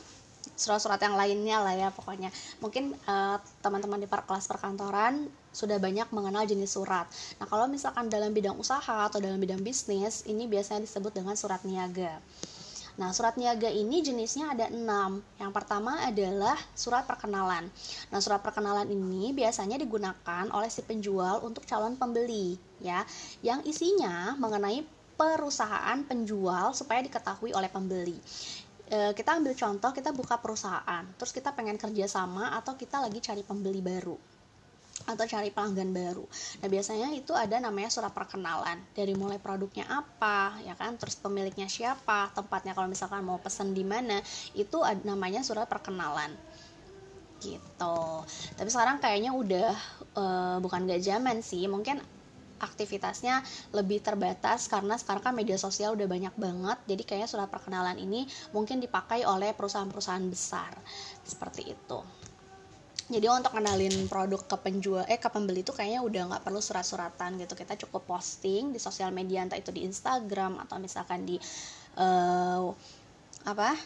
surat-surat 0.54 1.00
yang 1.02 1.18
lainnya 1.18 1.58
lah 1.58 1.74
ya 1.74 1.88
pokoknya. 1.90 2.30
Mungkin 2.62 2.94
uh, 3.10 3.42
teman-teman 3.58 3.98
di 3.98 4.06
kelas 4.06 4.46
perkantoran 4.46 5.26
sudah 5.50 5.82
banyak 5.82 6.06
mengenal 6.14 6.46
jenis 6.46 6.78
surat. 6.78 7.10
Nah 7.42 7.46
kalau 7.50 7.66
misalkan 7.66 8.06
dalam 8.06 8.30
bidang 8.30 8.54
usaha 8.54 9.10
atau 9.10 9.18
dalam 9.18 9.42
bidang 9.42 9.62
bisnis 9.62 10.22
ini 10.30 10.46
biasanya 10.46 10.86
disebut 10.86 11.10
dengan 11.14 11.34
surat 11.34 11.62
niaga 11.66 12.22
Nah, 12.94 13.10
surat 13.10 13.34
niaga 13.34 13.66
ini 13.66 14.02
jenisnya 14.02 14.54
ada 14.54 14.70
enam. 14.70 15.18
Yang 15.38 15.52
pertama 15.54 15.98
adalah 16.02 16.54
surat 16.78 17.02
perkenalan. 17.06 17.66
Nah, 18.14 18.20
surat 18.22 18.38
perkenalan 18.38 18.86
ini 18.86 19.34
biasanya 19.34 19.78
digunakan 19.78 20.46
oleh 20.54 20.70
si 20.70 20.82
penjual 20.86 21.42
untuk 21.42 21.66
calon 21.66 21.98
pembeli, 21.98 22.54
ya, 22.78 23.02
yang 23.42 23.66
isinya 23.66 24.38
mengenai 24.38 24.86
perusahaan 25.14 25.98
penjual 26.06 26.74
supaya 26.74 26.98
diketahui 27.02 27.54
oleh 27.54 27.70
pembeli 27.70 28.18
e, 28.90 28.98
kita 29.16 29.40
ambil 29.40 29.54
contoh 29.56 29.90
kita 29.94 30.10
buka 30.12 30.36
perusahaan 30.40 31.04
terus 31.16 31.32
kita 31.32 31.54
pengen 31.54 31.80
kerjasama 31.80 32.52
atau 32.56 32.76
kita 32.76 33.00
lagi 33.00 33.20
cari 33.22 33.42
pembeli 33.46 33.80
baru 33.80 34.16
atau 35.04 35.24
cari 35.28 35.50
pelanggan 35.52 35.90
baru. 35.92 36.24
Nah, 36.62 36.68
biasanya 36.70 37.12
itu 37.12 37.34
ada 37.36 37.60
namanya 37.60 37.92
surat 37.92 38.14
perkenalan. 38.14 38.80
Dari 38.96 39.12
mulai 39.12 39.36
produknya 39.36 39.84
apa, 39.90 40.56
ya 40.64 40.72
kan, 40.78 40.96
terus 40.96 41.18
pemiliknya 41.18 41.68
siapa, 41.68 42.32
tempatnya 42.32 42.72
kalau 42.72 42.88
misalkan 42.88 43.20
mau 43.26 43.36
pesen 43.36 43.76
di 43.76 43.84
mana, 43.84 44.22
itu 44.56 44.80
ada 44.80 45.02
namanya 45.04 45.44
surat 45.44 45.68
perkenalan. 45.68 46.32
Gitu. 47.42 47.98
Tapi 48.56 48.68
sekarang 48.72 49.02
kayaknya 49.02 49.36
udah 49.36 49.70
uh, 50.16 50.56
bukan 50.64 50.88
gak 50.88 51.04
zaman 51.04 51.44
sih, 51.44 51.68
mungkin 51.68 52.00
aktivitasnya 52.64 53.44
lebih 53.76 54.00
terbatas 54.00 54.72
karena 54.72 54.96
sekarang 54.96 55.20
kan 55.20 55.34
media 55.36 55.60
sosial 55.60 55.92
udah 55.92 56.08
banyak 56.08 56.34
banget 56.38 56.78
jadi 56.88 57.02
kayaknya 57.04 57.28
surat 57.28 57.48
perkenalan 57.52 58.00
ini 58.00 58.24
mungkin 58.56 58.80
dipakai 58.80 59.28
oleh 59.28 59.52
perusahaan-perusahaan 59.52 60.24
besar 60.32 60.72
seperti 61.26 61.76
itu 61.76 61.98
jadi 63.04 63.28
untuk 63.28 63.52
kenalin 63.52 64.08
produk 64.08 64.40
ke 64.48 64.56
penjual 64.56 65.04
eh 65.04 65.20
ke 65.20 65.28
pembeli 65.28 65.60
itu 65.60 65.76
kayaknya 65.76 66.00
udah 66.00 66.22
nggak 66.32 66.42
perlu 66.44 66.60
surat-suratan 66.64 67.36
gitu. 67.36 67.52
Kita 67.52 67.76
cukup 67.84 68.08
posting 68.08 68.72
di 68.72 68.80
sosial 68.80 69.12
media 69.12 69.44
entah 69.44 69.60
itu 69.60 69.68
di 69.68 69.84
Instagram 69.84 70.56
atau 70.64 70.80
misalkan 70.80 71.28
di 71.28 71.36
uh, 72.00 72.72
apa 73.44 73.76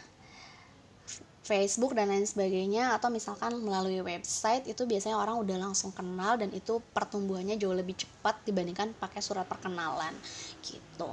Facebook 1.42 1.96
dan 1.96 2.12
lain 2.12 2.28
sebagainya 2.28 2.92
atau 2.94 3.09
misalkan 3.09 3.57
melalui 3.59 4.04
website 4.04 4.68
itu 4.68 4.85
biasanya 4.85 5.16
orang 5.16 5.40
udah 5.40 5.57
langsung 5.57 5.90
kenal 5.96 6.37
dan 6.37 6.52
itu 6.52 6.78
pertumbuhannya 6.92 7.57
jauh 7.57 7.72
lebih 7.72 7.96
cepat 7.96 8.44
dibandingkan 8.44 8.92
pakai 9.00 9.24
surat 9.24 9.48
perkenalan 9.48 10.12
gitu 10.61 11.09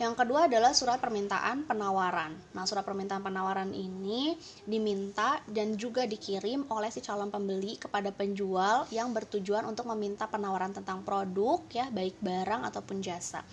Yang 0.00 0.16
kedua 0.16 0.48
adalah 0.48 0.72
surat 0.72 0.96
permintaan 0.96 1.68
penawaran. 1.68 2.32
Nah, 2.56 2.64
surat 2.64 2.88
permintaan 2.88 3.20
penawaran 3.20 3.68
ini 3.76 4.32
diminta 4.64 5.44
dan 5.44 5.76
juga 5.76 6.08
dikirim 6.08 6.64
oleh 6.72 6.88
si 6.88 7.04
calon 7.04 7.28
pembeli 7.28 7.76
kepada 7.76 8.08
penjual 8.08 8.88
yang 8.88 9.12
bertujuan 9.12 9.68
untuk 9.68 9.84
meminta 9.92 10.24
penawaran 10.24 10.72
tentang 10.72 11.04
produk 11.04 11.60
ya, 11.68 11.92
baik 11.92 12.16
barang 12.16 12.64
ataupun 12.72 13.04
jasa. 13.04 13.44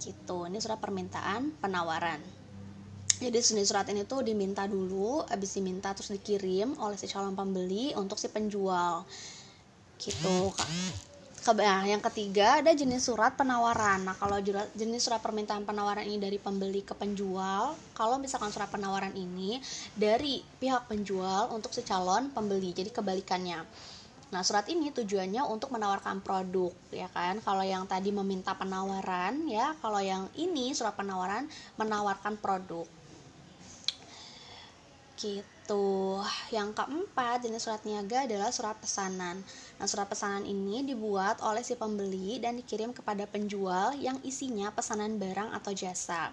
Gitu. 0.00 0.48
Ini 0.48 0.56
surat 0.56 0.80
permintaan 0.80 1.60
penawaran. 1.60 2.24
Jadi 3.20 3.36
jenis 3.36 3.68
surat 3.68 3.84
ini 3.92 4.08
tuh 4.08 4.24
diminta 4.24 4.64
dulu, 4.64 5.20
habis 5.28 5.52
diminta 5.52 5.92
terus 5.92 6.16
dikirim 6.16 6.80
oleh 6.80 6.96
si 6.96 7.12
calon 7.12 7.36
pembeli 7.36 7.92
untuk 7.92 8.16
si 8.16 8.32
penjual. 8.32 9.04
Gitu, 10.00 10.48
Kak 10.56 10.68
nah, 11.54 11.86
yang 11.86 12.02
ketiga 12.02 12.58
ada 12.58 12.74
jenis 12.74 13.06
surat 13.06 13.38
penawaran. 13.38 14.02
Nah, 14.02 14.18
kalau 14.18 14.42
jenis 14.74 15.02
surat 15.06 15.22
permintaan 15.22 15.62
penawaran 15.62 16.02
ini 16.02 16.18
dari 16.18 16.42
pembeli 16.42 16.82
ke 16.82 16.96
penjual, 16.98 17.78
kalau 17.94 18.18
misalkan 18.18 18.50
surat 18.50 18.66
penawaran 18.66 19.14
ini 19.14 19.62
dari 19.94 20.42
pihak 20.58 20.90
penjual 20.90 21.54
untuk 21.54 21.70
si 21.70 21.86
calon 21.86 22.34
pembeli, 22.34 22.74
jadi 22.74 22.90
kebalikannya. 22.90 23.62
Nah, 24.34 24.42
surat 24.42 24.66
ini 24.66 24.90
tujuannya 24.90 25.46
untuk 25.46 25.70
menawarkan 25.70 26.18
produk, 26.18 26.74
ya 26.90 27.06
kan? 27.14 27.38
Kalau 27.38 27.62
yang 27.62 27.86
tadi 27.86 28.10
meminta 28.10 28.58
penawaran, 28.58 29.46
ya, 29.46 29.78
kalau 29.78 30.02
yang 30.02 30.26
ini 30.34 30.74
surat 30.74 30.98
penawaran 30.98 31.46
menawarkan 31.78 32.34
produk. 32.42 32.90
Gitu 35.14 35.55
gitu. 35.66 36.22
Yang 36.54 36.78
keempat, 36.78 37.42
jenis 37.42 37.66
surat 37.66 37.82
niaga 37.82 38.22
adalah 38.22 38.54
surat 38.54 38.78
pesanan. 38.78 39.42
Nah, 39.82 39.86
surat 39.90 40.06
pesanan 40.06 40.46
ini 40.46 40.86
dibuat 40.86 41.42
oleh 41.42 41.66
si 41.66 41.74
pembeli 41.74 42.38
dan 42.38 42.54
dikirim 42.54 42.94
kepada 42.94 43.26
penjual 43.26 43.98
yang 43.98 44.22
isinya 44.22 44.70
pesanan 44.70 45.18
barang 45.18 45.50
atau 45.58 45.74
jasa. 45.74 46.30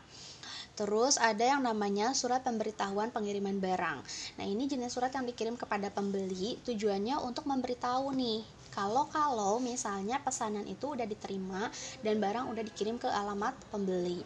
Terus 0.77 1.17
ada 1.17 1.41
yang 1.41 1.65
namanya 1.65 2.13
surat 2.13 2.45
pemberitahuan 2.45 3.09
pengiriman 3.09 3.57
barang. 3.57 4.05
Nah, 4.37 4.45
ini 4.45 4.69
jenis 4.69 4.93
surat 4.93 5.09
yang 5.09 5.25
dikirim 5.25 5.57
kepada 5.57 5.89
pembeli 5.89 6.61
tujuannya 6.61 7.17
untuk 7.25 7.49
memberitahu 7.49 8.13
nih 8.13 8.45
kalau 8.73 9.05
kalau 9.09 9.61
misalnya 9.61 10.17
pesanan 10.21 10.65
itu 10.65 10.93
udah 10.93 11.05
diterima 11.05 11.69
dan 12.05 12.17
barang 12.17 12.53
udah 12.53 12.63
dikirim 12.65 13.01
ke 13.01 13.05
alamat 13.09 13.53
pembeli. 13.73 14.21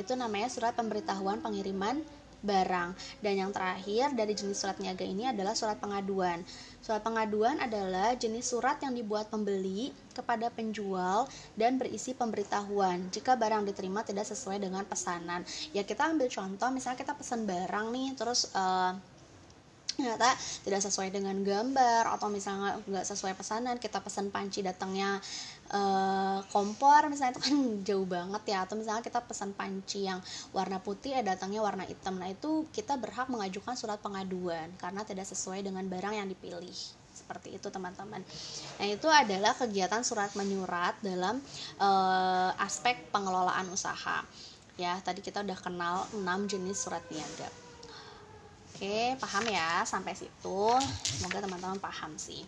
Itu 0.00 0.16
namanya 0.16 0.48
surat 0.48 0.72
pemberitahuan 0.72 1.44
pengiriman 1.44 2.00
barang. 2.42 2.92
Dan 3.22 3.34
yang 3.38 3.50
terakhir 3.54 4.12
dari 4.12 4.34
jenis 4.34 4.58
surat 4.58 4.76
niaga 4.82 5.06
ini 5.06 5.30
adalah 5.30 5.54
surat 5.54 5.78
pengaduan. 5.78 6.42
Surat 6.82 7.00
pengaduan 7.00 7.62
adalah 7.62 8.12
jenis 8.18 8.50
surat 8.50 8.76
yang 8.82 8.92
dibuat 8.92 9.30
pembeli 9.30 9.94
kepada 10.12 10.50
penjual 10.50 11.30
dan 11.54 11.78
berisi 11.78 12.12
pemberitahuan 12.12 13.08
jika 13.14 13.38
barang 13.38 13.64
diterima 13.70 14.02
tidak 14.02 14.26
sesuai 14.26 14.58
dengan 14.58 14.82
pesanan. 14.84 15.46
Ya 15.70 15.86
kita 15.86 16.10
ambil 16.10 16.26
contoh, 16.28 16.68
misalnya 16.74 16.98
kita 16.98 17.14
pesan 17.14 17.46
barang 17.46 17.86
nih, 17.94 18.08
terus 18.18 18.50
uh, 18.52 18.92
ternyata 19.92 20.34
tidak 20.64 20.80
sesuai 20.82 21.12
dengan 21.12 21.36
gambar 21.44 22.08
atau 22.16 22.32
misalnya 22.32 22.80
nggak 22.88 23.06
sesuai 23.06 23.36
pesanan 23.36 23.76
kita 23.76 24.00
pesan 24.00 24.32
panci 24.32 24.64
datangnya 24.64 25.20
uh, 25.72 26.38
kompor 26.52 27.08
misalnya 27.08 27.36
itu 27.36 27.42
kan 27.42 27.56
jauh 27.88 28.06
banget 28.06 28.42
ya 28.52 28.68
atau 28.68 28.76
misalnya 28.78 29.02
kita 29.02 29.24
pesan 29.24 29.56
panci 29.56 30.06
yang 30.06 30.20
warna 30.52 30.78
putih 30.78 31.16
ya 31.16 31.20
datangnya 31.24 31.64
warna 31.64 31.88
hitam 31.88 32.20
nah 32.20 32.28
itu 32.28 32.68
kita 32.70 33.00
berhak 33.00 33.26
mengajukan 33.32 33.74
surat 33.74 33.98
pengaduan 33.98 34.70
karena 34.78 35.02
tidak 35.02 35.26
sesuai 35.26 35.64
dengan 35.64 35.88
barang 35.88 36.14
yang 36.14 36.28
dipilih 36.28 36.76
seperti 37.12 37.60
itu 37.60 37.68
teman-teman. 37.68 38.24
Nah 38.80 38.86
itu 38.88 39.04
adalah 39.06 39.52
kegiatan 39.52 40.00
surat 40.00 40.32
menyurat 40.32 40.96
dalam 41.04 41.38
uh, 41.76 42.50
aspek 42.56 43.12
pengelolaan 43.12 43.68
usaha. 43.68 44.24
Ya 44.80 44.96
tadi 45.04 45.20
kita 45.20 45.44
udah 45.44 45.58
kenal 45.60 46.08
6 46.16 46.24
jenis 46.48 46.80
surat 46.80 47.04
niaga. 47.12 47.52
Oke, 48.72 49.14
paham 49.20 49.44
ya 49.46 49.84
sampai 49.84 50.16
situ. 50.16 50.62
Semoga 51.04 51.44
teman-teman 51.44 51.78
paham 51.78 52.16
sih. 52.16 52.42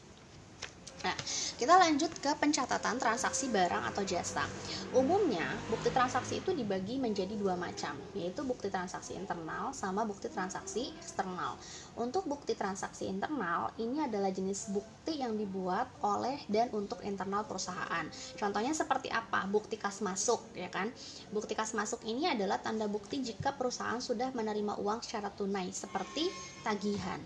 Nah, 1.05 1.13
kita 1.61 1.77
lanjut 1.77 2.17
ke 2.17 2.33
pencatatan 2.33 2.97
transaksi 2.97 3.53
barang 3.53 3.85
atau 3.93 4.01
jasa. 4.09 4.49
Umumnya, 4.97 5.45
bukti 5.69 5.93
transaksi 5.93 6.41
itu 6.41 6.57
dibagi 6.57 6.97
menjadi 6.97 7.37
dua 7.37 7.61
macam, 7.61 7.93
yaitu 8.17 8.41
bukti 8.41 8.73
transaksi 8.73 9.13
internal 9.13 9.77
sama 9.77 10.09
bukti 10.09 10.33
transaksi 10.33 10.97
eksternal. 10.97 11.61
Untuk 12.01 12.25
bukti 12.25 12.57
transaksi 12.57 13.05
internal, 13.05 13.69
ini 13.77 14.01
adalah 14.01 14.33
jenis 14.33 14.73
bukti 14.73 15.21
yang 15.21 15.37
dibuat 15.37 15.93
oleh 16.01 16.41
dan 16.49 16.73
untuk 16.73 17.05
internal 17.05 17.45
perusahaan. 17.45 18.09
Contohnya 18.41 18.73
seperti 18.73 19.13
apa? 19.13 19.45
Bukti 19.45 19.77
kas 19.77 20.01
masuk, 20.01 20.41
ya 20.57 20.73
kan? 20.73 20.89
Bukti 21.37 21.53
kas 21.53 21.77
masuk 21.77 22.01
ini 22.09 22.33
adalah 22.33 22.65
tanda 22.65 22.89
bukti 22.89 23.21
jika 23.21 23.53
perusahaan 23.53 24.01
sudah 24.01 24.33
menerima 24.33 24.81
uang 24.81 25.05
secara 25.05 25.29
tunai, 25.29 25.69
seperti 25.69 26.33
tagihan 26.65 27.21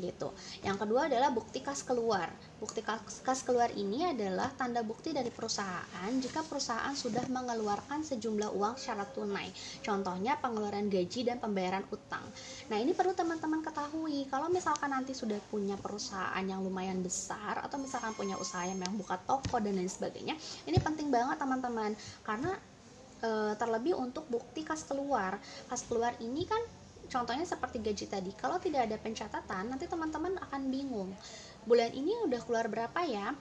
gitu. 0.00 0.32
Yang 0.64 0.86
kedua 0.86 1.10
adalah 1.10 1.28
bukti 1.34 1.60
kas 1.60 1.84
keluar. 1.84 2.30
Bukti 2.62 2.80
kas, 2.80 3.20
kas 3.26 3.42
keluar 3.42 3.68
ini 3.74 4.06
adalah 4.06 4.48
tanda 4.54 4.80
bukti 4.86 5.10
dari 5.10 5.28
perusahaan 5.28 6.12
jika 6.22 6.46
perusahaan 6.46 6.94
sudah 6.94 7.26
mengeluarkan 7.28 8.06
sejumlah 8.06 8.54
uang 8.54 8.74
secara 8.78 9.04
tunai. 9.10 9.50
Contohnya 9.82 10.38
pengeluaran 10.38 10.86
gaji 10.88 11.26
dan 11.26 11.42
pembayaran 11.42 11.84
utang. 11.90 12.22
Nah, 12.70 12.78
ini 12.78 12.94
perlu 12.94 13.12
teman-teman 13.12 13.60
ketahui. 13.60 14.30
Kalau 14.30 14.48
misalkan 14.48 14.94
nanti 14.94 15.12
sudah 15.12 15.38
punya 15.50 15.74
perusahaan 15.76 16.44
yang 16.44 16.62
lumayan 16.62 17.02
besar 17.02 17.60
atau 17.60 17.76
misalkan 17.76 18.14
punya 18.14 18.38
usaha 18.38 18.62
yang 18.64 18.78
buka 18.94 19.18
toko 19.26 19.58
dan 19.58 19.76
lain 19.76 19.90
sebagainya, 19.90 20.38
ini 20.68 20.78
penting 20.78 21.10
banget 21.10 21.40
teman-teman 21.40 21.92
karena 22.22 22.54
e, 23.22 23.30
terlebih 23.56 23.96
untuk 23.96 24.26
bukti 24.28 24.62
kas 24.66 24.84
keluar. 24.84 25.38
Kas 25.70 25.86
keluar 25.86 26.12
ini 26.20 26.44
kan 26.44 26.60
Contohnya 27.12 27.44
seperti 27.44 27.76
gaji 27.84 28.08
tadi, 28.08 28.32
kalau 28.32 28.56
tidak 28.56 28.88
ada 28.88 28.96
pencatatan, 28.96 29.68
nanti 29.68 29.84
teman-teman 29.84 30.40
akan 30.48 30.62
bingung. 30.72 31.12
Bulan 31.68 31.92
ini 31.92 32.16
udah 32.24 32.40
keluar 32.40 32.72
berapa 32.72 33.04
ya? 33.04 33.36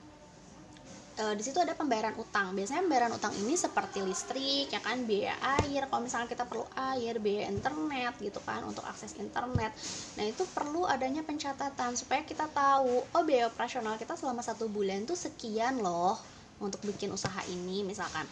E, 1.16 1.24
di 1.40 1.44
situ 1.44 1.56
ada 1.64 1.72
pembayaran 1.72 2.20
utang. 2.20 2.52
Biasanya 2.52 2.84
pembayaran 2.84 3.16
utang 3.16 3.32
ini 3.40 3.56
seperti 3.56 4.04
listrik, 4.04 4.68
ya 4.76 4.84
kan, 4.84 5.08
biaya 5.08 5.40
air. 5.64 5.88
Kalau 5.88 6.04
misalnya 6.04 6.28
kita 6.28 6.44
perlu 6.44 6.68
air, 6.76 7.16
biaya 7.24 7.48
internet, 7.48 8.20
gitu 8.20 8.44
kan, 8.44 8.68
untuk 8.68 8.84
akses 8.84 9.16
internet. 9.16 9.72
Nah 10.20 10.26
itu 10.28 10.44
perlu 10.52 10.84
adanya 10.84 11.24
pencatatan 11.24 11.96
supaya 11.96 12.28
kita 12.28 12.52
tahu, 12.52 13.08
oh 13.08 13.24
biaya 13.24 13.48
operasional 13.48 13.96
kita 13.96 14.20
selama 14.20 14.44
satu 14.44 14.68
bulan 14.68 15.08
tuh 15.08 15.16
sekian 15.16 15.80
loh 15.80 16.20
untuk 16.60 16.84
bikin 16.84 17.08
usaha 17.08 17.40
ini, 17.48 17.88
misalkan. 17.88 18.28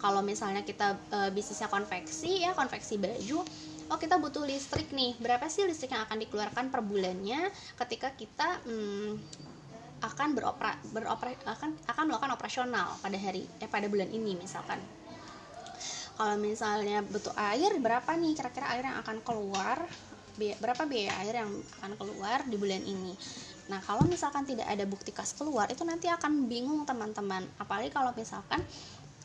Kalau 0.00 0.24
misalnya 0.24 0.64
kita 0.64 0.96
e, 1.12 1.18
bisnisnya 1.30 1.68
konveksi, 1.68 2.40
ya 2.40 2.56
konveksi 2.56 2.96
baju, 2.96 3.44
oh 3.90 3.98
kita 3.98 4.16
butuh 4.22 4.46
listrik 4.46 4.94
nih. 4.94 5.18
Berapa 5.18 5.50
sih 5.50 5.66
listrik 5.66 5.92
yang 5.92 6.06
akan 6.06 6.18
dikeluarkan 6.22 6.70
per 6.70 6.80
bulannya 6.80 7.50
ketika 7.76 8.14
kita 8.14 8.62
hmm, 8.62 9.18
akan 10.00 10.28
beropera, 10.32 10.78
beropera 10.94 11.34
akan 11.44 11.76
akan 11.84 12.04
melakukan 12.08 12.32
operasional 12.32 12.96
pada 13.02 13.18
hari 13.18 13.44
eh 13.58 13.68
pada 13.68 13.90
bulan 13.90 14.08
ini 14.08 14.38
misalkan? 14.38 14.78
Kalau 16.14 16.36
misalnya 16.36 17.00
butuh 17.00 17.32
air 17.34 17.80
berapa 17.80 18.12
nih 18.14 18.36
kira-kira 18.36 18.66
air 18.76 18.84
yang 18.86 18.98
akan 19.02 19.18
keluar? 19.24 19.78
Berapa 20.40 20.88
biaya 20.88 21.12
air 21.20 21.44
yang 21.44 21.52
akan 21.80 21.92
keluar 22.00 22.44
di 22.48 22.56
bulan 22.56 22.80
ini? 22.80 23.12
Nah, 23.70 23.78
kalau 23.86 24.02
misalkan 24.02 24.42
tidak 24.42 24.66
ada 24.66 24.82
bukti 24.82 25.14
kas 25.14 25.30
keluar, 25.36 25.70
itu 25.70 25.86
nanti 25.86 26.10
akan 26.10 26.50
bingung 26.50 26.82
teman-teman. 26.82 27.46
Apalagi 27.54 27.94
kalau 27.94 28.10
misalkan 28.18 28.58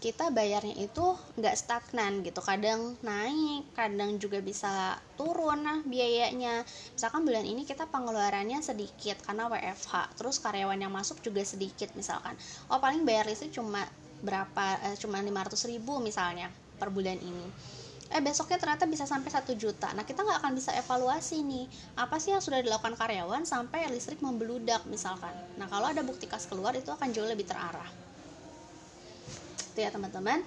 kita 0.05 0.29
bayarnya 0.29 0.77
itu 0.85 1.17
nggak 1.33 1.55
stagnan 1.57 2.21
gitu. 2.21 2.37
Kadang 2.37 2.93
naik 3.01 3.73
kadang 3.73 4.21
juga 4.21 4.37
bisa 4.37 5.01
turun 5.17 5.65
nah 5.65 5.81
biayanya. 5.81 6.61
Misalkan 6.93 7.25
bulan 7.25 7.41
ini 7.41 7.65
kita 7.65 7.89
pengeluarannya 7.89 8.61
sedikit 8.61 9.17
karena 9.25 9.49
WFH 9.49 10.13
terus 10.13 10.37
karyawan 10.37 10.77
yang 10.77 10.93
masuk 10.93 11.25
juga 11.25 11.41
sedikit 11.41 11.89
misalkan. 11.97 12.37
Oh 12.69 12.77
paling 12.77 13.01
bayar 13.01 13.25
listrik 13.25 13.49
cuma 13.57 13.81
berapa 14.21 14.93
eh, 14.93 14.95
cuma 15.01 15.17
500 15.25 15.73
ribu 15.73 15.97
misalnya 15.97 16.53
per 16.77 16.93
bulan 16.93 17.17
ini. 17.17 17.49
Eh 18.13 18.21
besoknya 18.21 18.61
ternyata 18.61 18.85
bisa 18.85 19.09
sampai 19.09 19.33
satu 19.33 19.57
juta. 19.57 19.89
Nah 19.97 20.05
kita 20.05 20.21
nggak 20.21 20.45
akan 20.45 20.53
bisa 20.53 20.69
evaluasi 20.77 21.41
nih 21.41 21.65
apa 21.97 22.21
sih 22.21 22.29
yang 22.29 22.45
sudah 22.45 22.61
dilakukan 22.61 22.93
karyawan 22.93 23.41
sampai 23.41 23.89
listrik 23.89 24.21
membeludak 24.21 24.85
misalkan. 24.85 25.33
Nah 25.57 25.65
kalau 25.65 25.89
ada 25.89 26.05
bukti 26.05 26.29
kas 26.29 26.45
keluar 26.45 26.77
itu 26.77 26.93
akan 26.93 27.09
jauh 27.09 27.25
lebih 27.25 27.49
terarah 27.49 28.05
gitu 29.75 29.83
ya 29.83 29.91
teman-teman 29.91 30.39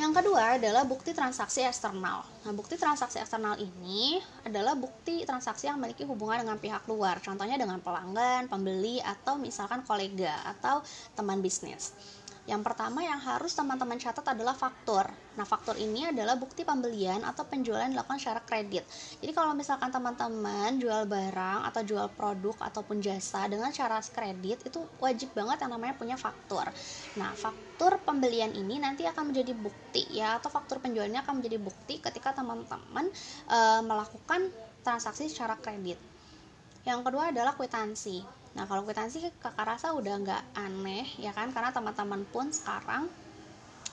yang 0.00 0.16
kedua 0.16 0.56
adalah 0.56 0.88
bukti 0.88 1.12
transaksi 1.12 1.60
eksternal. 1.60 2.24
Nah, 2.24 2.52
bukti 2.56 2.80
transaksi 2.80 3.20
eksternal 3.20 3.60
ini 3.60 4.16
adalah 4.48 4.72
bukti 4.72 5.28
transaksi 5.28 5.68
yang 5.68 5.76
memiliki 5.76 6.08
hubungan 6.08 6.40
dengan 6.40 6.56
pihak 6.56 6.88
luar, 6.88 7.20
contohnya 7.20 7.60
dengan 7.60 7.84
pelanggan, 7.84 8.48
pembeli, 8.48 8.96
atau 9.04 9.36
misalkan 9.36 9.84
kolega 9.84 10.32
atau 10.56 10.80
teman 11.12 11.44
bisnis. 11.44 11.92
Yang 12.50 12.66
pertama 12.66 12.98
yang 13.06 13.22
harus 13.22 13.54
teman-teman 13.54 13.94
catat 13.94 14.26
adalah 14.34 14.58
faktur. 14.58 15.06
Nah, 15.38 15.46
faktur 15.46 15.78
ini 15.78 16.10
adalah 16.10 16.34
bukti 16.34 16.66
pembelian 16.66 17.22
atau 17.22 17.46
penjualan 17.46 17.86
dilakukan 17.86 18.18
secara 18.18 18.42
kredit. 18.42 18.82
Jadi 19.22 19.30
kalau 19.30 19.54
misalkan 19.54 19.94
teman-teman 19.94 20.74
jual 20.82 21.06
barang 21.06 21.70
atau 21.70 21.86
jual 21.86 22.10
produk 22.18 22.58
ataupun 22.58 22.98
jasa 22.98 23.46
dengan 23.46 23.70
cara 23.70 24.02
kredit 24.02 24.66
itu 24.66 24.82
wajib 24.98 25.30
banget 25.30 25.62
yang 25.62 25.78
namanya 25.78 25.94
punya 25.94 26.18
faktur. 26.18 26.66
Nah, 27.14 27.30
faktur 27.38 28.02
pembelian 28.02 28.50
ini 28.50 28.82
nanti 28.82 29.06
akan 29.06 29.30
menjadi 29.30 29.54
bukti 29.54 30.10
ya 30.10 30.42
atau 30.42 30.50
faktur 30.50 30.82
penjualannya 30.82 31.22
akan 31.22 31.38
menjadi 31.38 31.62
bukti 31.62 32.02
ketika 32.02 32.34
teman-teman 32.34 33.06
e, 33.46 33.58
melakukan 33.86 34.50
transaksi 34.82 35.30
secara 35.30 35.54
kredit. 35.54 36.02
Yang 36.82 37.00
kedua 37.06 37.30
adalah 37.30 37.54
kwitansi. 37.54 38.39
Nah 38.54 38.64
kalau 38.66 38.82
kwitansi 38.82 39.22
kakak 39.38 39.66
rasa 39.66 39.94
udah 39.94 40.14
nggak 40.20 40.42
aneh 40.58 41.06
ya 41.22 41.30
kan 41.30 41.54
karena 41.54 41.70
teman-teman 41.70 42.26
pun 42.28 42.50
sekarang 42.50 43.06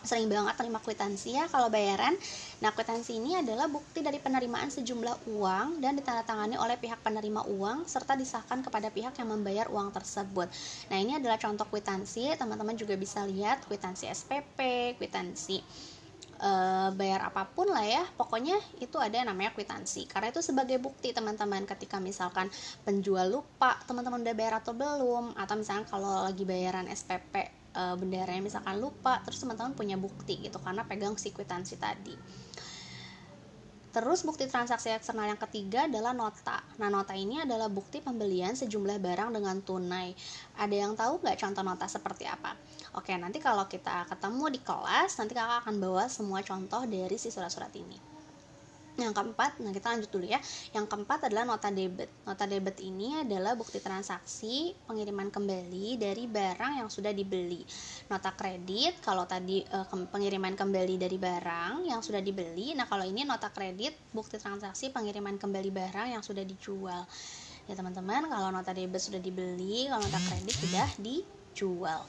sering 0.08 0.30
banget 0.30 0.56
terima 0.56 0.80
kwitansi 0.80 1.36
ya 1.36 1.52
kalau 1.52 1.67
bayaran. 1.67 2.15
Nah, 2.63 2.72
kwitansi 2.72 3.20
ini 3.20 3.36
adalah 3.36 3.67
bukti 3.67 4.00
dari 4.00 4.22
penerimaan 4.22 4.72
sejumlah 4.72 5.28
uang 5.36 5.84
dan 5.84 6.00
ditandatangani 6.00 6.56
oleh 6.56 6.80
pihak 6.80 7.04
penerima 7.04 7.43
uang 7.50 7.89
serta 7.89 8.15
disahkan 8.15 8.63
kepada 8.63 8.88
pihak 8.88 9.17
yang 9.20 9.30
membayar 9.36 9.67
uang 9.67 9.91
tersebut. 9.91 10.48
Nah, 10.88 10.98
ini 10.98 11.20
adalah 11.20 11.36
contoh 11.36 11.67
kwitansi. 11.67 12.32
Teman-teman 12.39 12.80
juga 12.80 12.96
bisa 12.96 13.28
lihat 13.28 13.67
kwitansi 13.67 14.08
SPP, 14.08 14.58
kwitansi 14.96 15.60
e, 16.38 16.52
bayar 16.93 17.28
apa 17.28 17.50
pun 17.50 17.67
lah 17.67 17.84
ya. 17.84 18.04
Pokoknya 18.15 18.56
itu 18.80 18.95
ada 19.02 19.17
yang 19.17 19.30
namanya 19.34 19.52
kwitansi. 19.52 20.06
Karena 20.06 20.30
itu 20.30 20.39
sebagai 20.39 20.78
bukti 20.78 21.12
teman-teman 21.12 21.65
ketika 21.65 21.97
misalkan 21.97 22.47
penjual 22.86 23.28
lupa 23.28 23.78
teman-teman 23.89 24.21
udah 24.23 24.36
bayar 24.38 24.62
atau 24.62 24.78
belum 24.78 25.36
atau 25.36 25.56
misalnya 25.58 25.86
kalau 25.89 26.23
lagi 26.23 26.45
bayaran 26.45 26.88
SPP 26.88 27.34
e, 27.38 27.45
eh, 27.78 27.95
bendaranya 27.97 28.41
misalkan 28.41 28.78
lupa 28.82 29.21
terus 29.21 29.38
teman-teman 29.41 29.73
punya 29.78 29.97
bukti 30.00 30.41
gitu 30.41 30.58
karena 30.62 30.86
pegang 30.86 31.13
si 31.17 31.30
kwitansi 31.30 31.78
tadi 31.78 32.15
Terus 33.98 34.22
bukti 34.22 34.46
transaksi 34.46 34.94
eksternal 34.94 35.26
yang 35.26 35.42
ketiga 35.42 35.90
adalah 35.90 36.14
nota. 36.14 36.62
Nah 36.78 36.86
nota 36.86 37.18
ini 37.18 37.42
adalah 37.42 37.66
bukti 37.66 37.98
pembelian 37.98 38.54
sejumlah 38.54 39.02
barang 39.02 39.34
dengan 39.34 39.58
tunai. 39.66 40.14
Ada 40.62 40.76
yang 40.86 40.94
tahu 40.94 41.18
nggak 41.18 41.42
contoh 41.42 41.66
nota 41.66 41.90
seperti 41.90 42.30
apa? 42.30 42.54
Oke, 42.94 43.18
nanti 43.18 43.42
kalau 43.42 43.66
kita 43.66 44.06
ketemu 44.06 44.54
di 44.54 44.62
kelas, 44.62 45.18
nanti 45.18 45.34
kakak 45.34 45.66
akan 45.66 45.82
bawa 45.82 46.06
semua 46.14 46.46
contoh 46.46 46.86
dari 46.86 47.18
si 47.18 47.34
surat-surat 47.34 47.74
ini. 47.74 48.07
Yang 48.98 49.14
keempat, 49.14 49.62
nah 49.62 49.70
kita 49.70 49.94
lanjut 49.94 50.10
dulu 50.10 50.26
ya. 50.26 50.42
Yang 50.74 50.90
keempat 50.90 51.30
adalah 51.30 51.46
nota 51.46 51.70
debit. 51.70 52.10
Nota 52.26 52.50
debit 52.50 52.82
ini 52.82 53.22
adalah 53.22 53.54
bukti 53.54 53.78
transaksi 53.78 54.74
pengiriman 54.90 55.30
kembali 55.30 56.02
dari 56.02 56.26
barang 56.26 56.82
yang 56.82 56.90
sudah 56.90 57.14
dibeli. 57.14 57.62
Nota 58.10 58.34
kredit, 58.34 58.98
kalau 59.06 59.30
tadi 59.30 59.62
eh, 59.62 59.86
pengiriman 59.86 60.58
kembali 60.58 60.98
dari 60.98 61.18
barang 61.22 61.86
yang 61.86 62.02
sudah 62.02 62.26
dibeli. 62.26 62.74
Nah, 62.74 62.90
kalau 62.90 63.06
ini 63.06 63.22
nota 63.22 63.54
kredit, 63.54 63.94
bukti 64.10 64.42
transaksi 64.42 64.90
pengiriman 64.90 65.38
kembali 65.38 65.70
barang 65.70 66.18
yang 66.18 66.26
sudah 66.26 66.42
dijual. 66.42 67.06
Ya 67.70 67.74
teman-teman, 67.78 68.26
kalau 68.34 68.50
nota 68.50 68.74
debit 68.74 69.06
sudah 69.06 69.22
dibeli, 69.22 69.86
kalau 69.94 70.02
nota 70.02 70.18
kredit 70.26 70.58
sudah 70.58 70.90
dijual. 70.98 72.02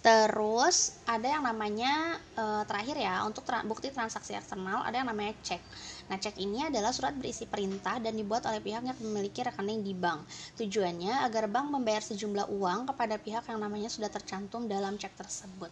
Terus 0.00 0.96
ada 1.04 1.28
yang 1.28 1.44
namanya 1.44 2.16
e, 2.32 2.44
terakhir 2.64 2.96
ya 2.96 3.20
untuk 3.28 3.44
tra 3.44 3.60
bukti 3.68 3.92
transaksi 3.92 4.32
eksternal 4.32 4.80
ada 4.80 4.96
yang 4.96 5.12
namanya 5.12 5.36
cek. 5.44 5.60
Nah 6.08 6.16
cek 6.16 6.40
ini 6.40 6.64
adalah 6.64 6.88
surat 6.88 7.12
berisi 7.12 7.44
perintah 7.44 8.00
dan 8.00 8.16
dibuat 8.16 8.48
oleh 8.48 8.64
pihak 8.64 8.80
yang 8.80 8.96
memiliki 9.04 9.44
rekening 9.44 9.84
di 9.84 9.92
bank. 9.92 10.24
Tujuannya 10.56 11.20
agar 11.28 11.52
bank 11.52 11.68
membayar 11.68 12.00
sejumlah 12.00 12.48
uang 12.48 12.88
kepada 12.88 13.20
pihak 13.20 13.44
yang 13.52 13.60
namanya 13.60 13.92
sudah 13.92 14.08
tercantum 14.08 14.64
dalam 14.64 14.96
cek 14.96 15.12
tersebut. 15.20 15.68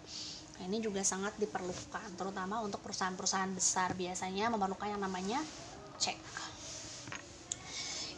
Nah, 0.58 0.66
ini 0.66 0.82
juga 0.82 1.06
sangat 1.06 1.38
diperlukan, 1.38 2.18
terutama 2.18 2.58
untuk 2.60 2.82
perusahaan-perusahaan 2.82 3.54
besar 3.54 3.94
biasanya 3.94 4.50
memerlukan 4.52 4.90
yang 4.92 5.00
namanya 5.00 5.40
cek. 5.96 6.18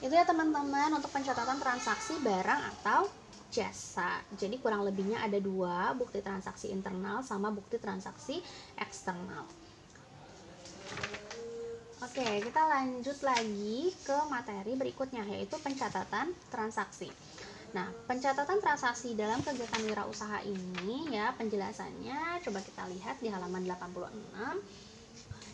Itu 0.00 0.10
ya 0.10 0.24
teman-teman 0.24 0.96
untuk 0.96 1.12
pencatatan 1.12 1.60
transaksi 1.60 2.16
barang 2.24 2.60
atau 2.80 3.19
jasa. 3.50 4.22
Jadi 4.38 4.62
kurang 4.62 4.86
lebihnya 4.86 5.20
ada 5.20 5.36
dua, 5.42 5.92
bukti 5.98 6.22
transaksi 6.22 6.70
internal 6.70 7.20
sama 7.26 7.50
bukti 7.50 7.76
transaksi 7.76 8.38
eksternal. 8.78 9.44
Oke, 12.00 12.24
kita 12.40 12.62
lanjut 12.64 13.18
lagi 13.20 13.92
ke 14.06 14.16
materi 14.32 14.72
berikutnya 14.72 15.20
yaitu 15.28 15.60
pencatatan 15.60 16.32
transaksi. 16.48 17.12
Nah, 17.70 17.86
pencatatan 18.08 18.58
transaksi 18.58 19.14
dalam 19.14 19.44
kegiatan 19.44 19.84
wirausaha 19.84 20.42
ini 20.42 21.12
ya 21.12 21.30
penjelasannya 21.36 22.42
coba 22.42 22.60
kita 22.64 22.82
lihat 22.90 23.22
di 23.22 23.28
halaman 23.30 23.62
86 23.62 24.89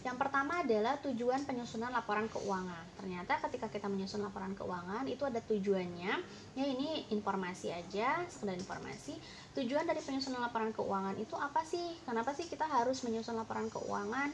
yang 0.07 0.15
pertama 0.15 0.63
adalah 0.63 0.95
tujuan 1.03 1.43
penyusunan 1.43 1.91
laporan 1.91 2.31
keuangan. 2.31 2.87
Ternyata 2.95 3.43
ketika 3.43 3.67
kita 3.67 3.91
menyusun 3.91 4.23
laporan 4.23 4.55
keuangan 4.55 5.03
itu 5.11 5.27
ada 5.27 5.43
tujuannya. 5.43 6.15
Ya 6.55 6.65
ini 6.65 7.11
informasi 7.11 7.75
aja, 7.75 8.23
sekedar 8.31 8.55
informasi. 8.55 9.19
Tujuan 9.59 9.83
dari 9.83 9.99
penyusunan 9.99 10.39
laporan 10.39 10.71
keuangan 10.71 11.19
itu 11.19 11.35
apa 11.35 11.67
sih? 11.67 11.99
Kenapa 12.07 12.31
sih 12.39 12.47
kita 12.47 12.71
harus 12.71 13.03
menyusun 13.03 13.35
laporan 13.35 13.67
keuangan? 13.67 14.31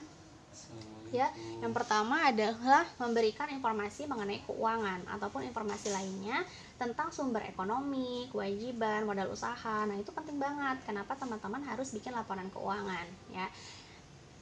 Ya, 1.13 1.29
yang 1.61 1.77
pertama 1.77 2.29
adalah 2.29 2.89
memberikan 2.97 3.49
informasi 3.53 4.09
mengenai 4.09 4.45
keuangan 4.49 5.05
ataupun 5.09 5.45
informasi 5.45 5.93
lainnya 5.93 6.41
tentang 6.81 7.13
sumber 7.13 7.45
ekonomi, 7.49 8.29
kewajiban, 8.33 9.05
modal 9.05 9.29
usaha. 9.29 9.85
Nah, 9.85 9.97
itu 9.97 10.09
penting 10.13 10.41
banget. 10.41 10.81
Kenapa 10.89 11.13
teman-teman 11.17 11.61
harus 11.69 11.93
bikin 11.93 12.17
laporan 12.17 12.49
keuangan, 12.53 13.05
ya? 13.29 13.45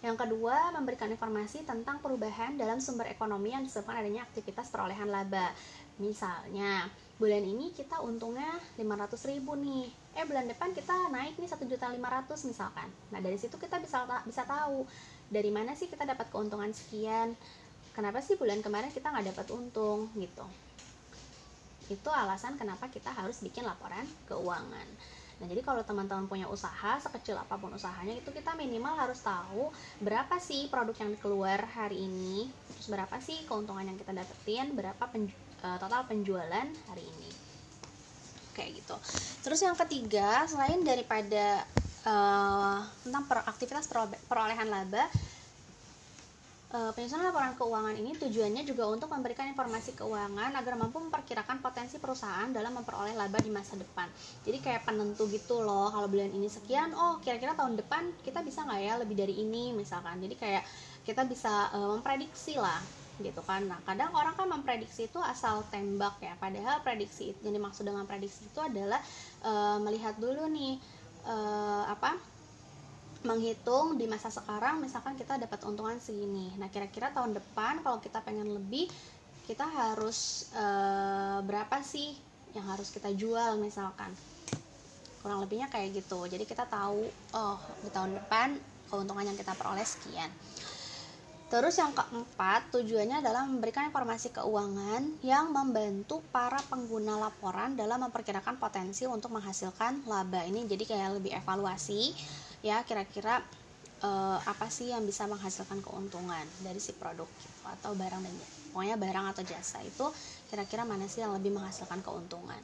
Yang 0.00 0.16
kedua, 0.24 0.72
memberikan 0.72 1.12
informasi 1.12 1.60
tentang 1.68 2.00
perubahan 2.00 2.56
dalam 2.56 2.80
sumber 2.80 3.12
ekonomi 3.12 3.52
yang 3.52 3.60
disebabkan 3.60 4.00
adanya 4.00 4.24
aktivitas 4.24 4.72
perolehan 4.72 5.12
laba. 5.12 5.52
Misalnya, 6.00 6.88
bulan 7.20 7.44
ini 7.44 7.68
kita 7.76 8.00
untungnya 8.00 8.48
500 8.80 9.28
ribu 9.28 9.52
nih. 9.60 9.92
Eh, 10.16 10.24
bulan 10.24 10.48
depan 10.48 10.72
kita 10.72 11.12
naik 11.12 11.36
nih 11.36 11.44
1.500 11.52 12.48
misalkan. 12.48 12.88
Nah, 13.12 13.20
dari 13.20 13.36
situ 13.36 13.60
kita 13.60 13.76
bisa 13.76 14.08
bisa 14.24 14.48
tahu 14.48 14.88
dari 15.28 15.52
mana 15.52 15.76
sih 15.76 15.92
kita 15.92 16.08
dapat 16.08 16.32
keuntungan 16.32 16.72
sekian. 16.72 17.36
Kenapa 17.92 18.24
sih 18.24 18.40
bulan 18.40 18.64
kemarin 18.64 18.88
kita 18.88 19.12
nggak 19.12 19.36
dapat 19.36 19.46
untung 19.52 20.08
gitu. 20.16 20.48
Itu 21.92 22.08
alasan 22.08 22.56
kenapa 22.56 22.88
kita 22.88 23.12
harus 23.12 23.44
bikin 23.44 23.68
laporan 23.68 24.08
keuangan. 24.24 24.88
Nah, 25.40 25.48
jadi 25.48 25.64
kalau 25.64 25.80
teman-teman 25.80 26.28
punya 26.28 26.44
usaha, 26.52 27.00
sekecil 27.00 27.32
apa 27.40 27.56
pun 27.56 27.72
usahanya, 27.72 28.12
itu 28.12 28.28
kita 28.28 28.52
minimal 28.60 28.92
harus 28.92 29.24
tahu 29.24 29.72
berapa 30.04 30.36
sih 30.36 30.68
produk 30.68 30.92
yang 31.00 31.16
keluar 31.16 31.64
hari 31.72 32.04
ini, 32.04 32.52
terus 32.76 32.92
berapa 32.92 33.16
sih 33.24 33.40
keuntungan 33.48 33.88
yang 33.88 33.96
kita 33.96 34.12
dapetin, 34.12 34.76
berapa 34.76 35.00
pen, 35.08 35.32
uh, 35.64 35.80
total 35.80 36.04
penjualan 36.04 36.68
hari 36.92 37.04
ini. 37.08 37.30
Kayak 38.52 38.84
gitu. 38.84 38.96
Terus 39.48 39.60
yang 39.64 39.76
ketiga, 39.80 40.44
selain 40.44 40.84
daripada 40.84 41.64
uh, 42.04 42.84
tentang 43.00 43.24
per, 43.24 43.40
aktivitas 43.48 43.88
perolehan 44.28 44.68
laba, 44.68 45.08
penyusunan 46.70 47.34
laporan 47.34 47.58
keuangan 47.58 47.98
ini 47.98 48.14
tujuannya 48.14 48.62
juga 48.62 48.86
untuk 48.86 49.10
memberikan 49.10 49.50
informasi 49.50 49.98
keuangan 49.98 50.54
agar 50.54 50.78
mampu 50.78 51.02
memperkirakan 51.02 51.58
potensi 51.58 51.98
perusahaan 51.98 52.46
dalam 52.54 52.70
memperoleh 52.78 53.18
laba 53.18 53.42
di 53.42 53.50
masa 53.50 53.74
depan. 53.74 54.06
Jadi 54.46 54.62
kayak 54.62 54.86
penentu 54.86 55.26
gitu 55.26 55.66
loh, 55.66 55.90
kalau 55.90 56.06
bulan 56.06 56.30
ini 56.30 56.46
sekian, 56.46 56.94
oh 56.94 57.18
kira-kira 57.18 57.58
tahun 57.58 57.74
depan 57.74 58.14
kita 58.22 58.46
bisa 58.46 58.62
nggak 58.62 58.80
ya 58.86 58.94
lebih 59.02 59.18
dari 59.18 59.34
ini 59.42 59.74
misalkan. 59.74 60.22
Jadi 60.22 60.38
kayak 60.38 60.62
kita 61.02 61.26
bisa 61.26 61.74
uh, 61.74 61.90
memprediksi 61.98 62.54
lah 62.54 62.78
gitu 63.18 63.42
kan. 63.42 63.66
Nah 63.66 63.82
kadang 63.82 64.14
orang 64.14 64.38
kan 64.38 64.46
memprediksi 64.46 65.10
itu 65.10 65.18
asal 65.18 65.66
tembak 65.74 66.22
ya, 66.22 66.38
padahal 66.38 66.86
prediksi 66.86 67.34
yang 67.42 67.50
dimaksud 67.50 67.82
dengan 67.82 68.06
prediksi 68.06 68.46
itu 68.46 68.62
adalah 68.62 69.02
uh, 69.42 69.82
melihat 69.82 70.14
dulu 70.22 70.46
nih 70.46 70.78
uh, 71.26 71.84
apa 71.90 72.29
menghitung 73.20 74.00
di 74.00 74.08
masa 74.08 74.32
sekarang 74.32 74.80
misalkan 74.80 75.12
kita 75.12 75.36
dapat 75.36 75.60
untungan 75.68 76.00
segini. 76.00 76.48
Nah 76.56 76.72
kira-kira 76.72 77.12
tahun 77.12 77.36
depan 77.36 77.84
kalau 77.84 78.00
kita 78.00 78.24
pengen 78.24 78.48
lebih 78.48 78.88
kita 79.44 79.66
harus 79.66 80.48
e, 80.56 80.64
berapa 81.44 81.84
sih 81.84 82.16
yang 82.56 82.64
harus 82.64 82.88
kita 82.88 83.12
jual 83.12 83.60
misalkan? 83.60 84.08
Kurang 85.20 85.44
lebihnya 85.44 85.68
kayak 85.68 86.00
gitu. 86.00 86.24
Jadi 86.24 86.48
kita 86.48 86.64
tahu 86.64 87.04
oh 87.36 87.60
di 87.84 87.92
tahun 87.92 88.16
depan 88.16 88.56
keuntungan 88.88 89.28
yang 89.28 89.36
kita 89.36 89.52
peroleh 89.52 89.84
sekian. 89.84 90.32
Terus 91.50 91.82
yang 91.82 91.90
keempat, 91.90 92.70
tujuannya 92.70 93.26
adalah 93.26 93.42
memberikan 93.42 93.90
informasi 93.90 94.30
keuangan 94.30 95.18
yang 95.26 95.50
membantu 95.50 96.22
para 96.30 96.62
pengguna 96.70 97.18
laporan 97.18 97.74
dalam 97.74 98.06
memperkirakan 98.06 98.54
potensi 98.54 99.02
untuk 99.02 99.34
menghasilkan 99.34 100.06
laba. 100.06 100.46
Ini. 100.46 100.62
Jadi 100.70 100.86
kayak 100.86 101.18
lebih 101.18 101.34
evaluasi 101.34 102.14
ya 102.60 102.84
kira-kira 102.84 103.40
uh, 104.04 104.38
apa 104.44 104.68
sih 104.68 104.92
yang 104.92 105.04
bisa 105.08 105.24
menghasilkan 105.24 105.80
keuntungan 105.80 106.44
dari 106.60 106.78
si 106.78 106.92
produk 106.96 107.28
gitu, 107.40 107.60
atau 107.64 107.96
barang 107.96 108.20
dan 108.20 108.34
pokoknya 108.72 108.96
barang 109.00 109.26
atau 109.32 109.42
jasa 109.44 109.80
itu 109.80 110.06
kira-kira 110.52 110.84
mana 110.84 111.08
sih 111.08 111.24
yang 111.24 111.32
lebih 111.32 111.56
menghasilkan 111.56 112.04
keuntungan 112.04 112.60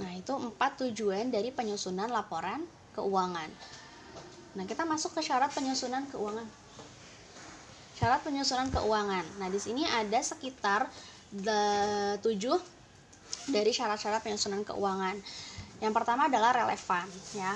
Nah, 0.00 0.12
itu 0.16 0.32
empat 0.32 0.80
tujuan 0.80 1.28
dari 1.28 1.52
penyusunan 1.52 2.08
laporan 2.08 2.64
keuangan. 2.96 3.52
Nah, 4.56 4.64
kita 4.64 4.88
masuk 4.88 5.12
ke 5.12 5.20
syarat 5.20 5.52
penyusunan 5.52 6.08
keuangan. 6.08 6.48
Syarat 8.00 8.24
penyusunan 8.24 8.72
keuangan. 8.72 9.24
Nah, 9.36 9.48
di 9.52 9.60
sini 9.60 9.84
ada 9.84 10.18
sekitar 10.24 10.88
tujuh 12.24 12.56
dari 13.52 13.70
syarat-syarat 13.70 14.24
penyusunan 14.24 14.64
keuangan. 14.64 15.20
Yang 15.84 15.92
pertama 15.92 16.32
adalah 16.32 16.56
relevan, 16.56 17.06
ya. 17.36 17.52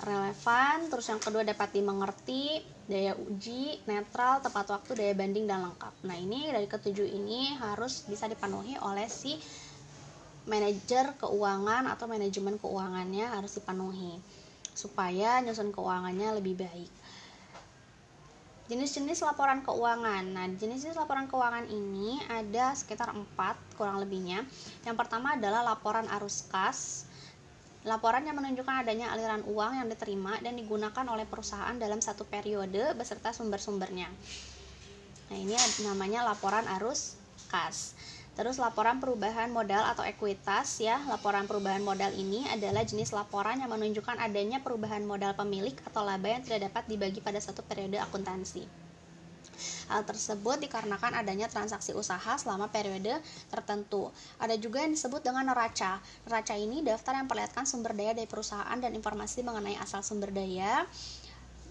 Relevan, 0.00 0.88
terus 0.88 1.12
yang 1.12 1.20
kedua 1.20 1.44
dapat 1.44 1.76
dimengerti, 1.76 2.64
daya 2.88 3.12
uji, 3.12 3.84
netral, 3.84 4.40
tepat 4.40 4.72
waktu, 4.72 4.96
daya 4.96 5.12
banding 5.12 5.44
dan 5.44 5.68
lengkap. 5.68 5.94
Nah, 6.08 6.16
ini 6.16 6.48
dari 6.48 6.64
ketujuh 6.64 7.04
ini 7.04 7.52
harus 7.60 8.08
bisa 8.08 8.24
dipenuhi 8.24 8.80
oleh 8.80 9.06
si 9.12 9.36
manajer 10.48 11.20
keuangan 11.20 11.84
atau 11.92 12.08
manajemen 12.08 12.56
keuangannya 12.56 13.28
harus 13.28 13.60
dipenuhi 13.60 14.16
supaya 14.72 15.44
nyusun 15.44 15.68
keuangannya 15.68 16.40
lebih 16.40 16.64
baik. 16.64 16.92
Jenis-jenis 18.70 19.26
laporan 19.26 19.66
keuangan. 19.66 20.24
Nah, 20.30 20.46
jenis-jenis 20.46 20.94
laporan 20.94 21.26
keuangan 21.26 21.66
ini 21.66 22.22
ada 22.30 22.70
sekitar 22.72 23.10
empat 23.10 23.58
kurang 23.74 23.98
lebihnya. 23.98 24.46
Yang 24.86 24.96
pertama 24.96 25.34
adalah 25.34 25.66
laporan 25.66 26.06
arus 26.06 26.46
kas. 26.46 27.09
Laporan 27.80 28.28
yang 28.28 28.36
menunjukkan 28.36 28.84
adanya 28.84 29.08
aliran 29.08 29.40
uang 29.48 29.80
yang 29.80 29.88
diterima 29.88 30.36
dan 30.44 30.52
digunakan 30.52 31.04
oleh 31.08 31.24
perusahaan 31.24 31.72
dalam 31.80 32.04
satu 32.04 32.28
periode 32.28 32.92
beserta 32.92 33.32
sumber-sumbernya. 33.32 34.12
Nah, 35.32 35.38
ini 35.40 35.56
namanya 35.80 36.20
laporan 36.28 36.68
arus 36.76 37.16
kas. 37.48 37.96
Terus 38.36 38.60
laporan 38.60 39.00
perubahan 39.00 39.48
modal 39.48 39.80
atau 39.88 40.04
ekuitas 40.04 40.76
ya. 40.84 41.00
Laporan 41.08 41.48
perubahan 41.48 41.80
modal 41.80 42.12
ini 42.12 42.44
adalah 42.52 42.84
jenis 42.84 43.16
laporan 43.16 43.64
yang 43.64 43.72
menunjukkan 43.72 44.20
adanya 44.20 44.60
perubahan 44.60 45.02
modal 45.08 45.32
pemilik 45.32 45.74
atau 45.88 46.04
laba 46.04 46.28
yang 46.28 46.44
tidak 46.44 46.68
dapat 46.68 46.84
dibagi 46.84 47.24
pada 47.24 47.40
satu 47.40 47.64
periode 47.64 47.96
akuntansi. 47.96 48.89
Hal 49.90 50.06
tersebut 50.06 50.62
dikarenakan 50.62 51.18
adanya 51.18 51.46
transaksi 51.50 51.92
usaha 51.92 52.36
selama 52.38 52.70
periode 52.70 53.18
tertentu. 53.50 54.08
Ada 54.40 54.56
juga 54.56 54.82
yang 54.82 54.92
disebut 54.94 55.20
dengan 55.20 55.48
neraca. 55.50 56.00
Neraca 56.28 56.54
ini 56.56 56.80
daftar 56.80 57.20
yang 57.20 57.26
perlihatkan 57.26 57.64
sumber 57.68 57.92
daya 57.92 58.16
dari 58.16 58.26
perusahaan 58.26 58.78
dan 58.78 58.92
informasi 58.94 59.44
mengenai 59.44 59.76
asal 59.78 60.00
sumber 60.00 60.32
daya, 60.32 60.84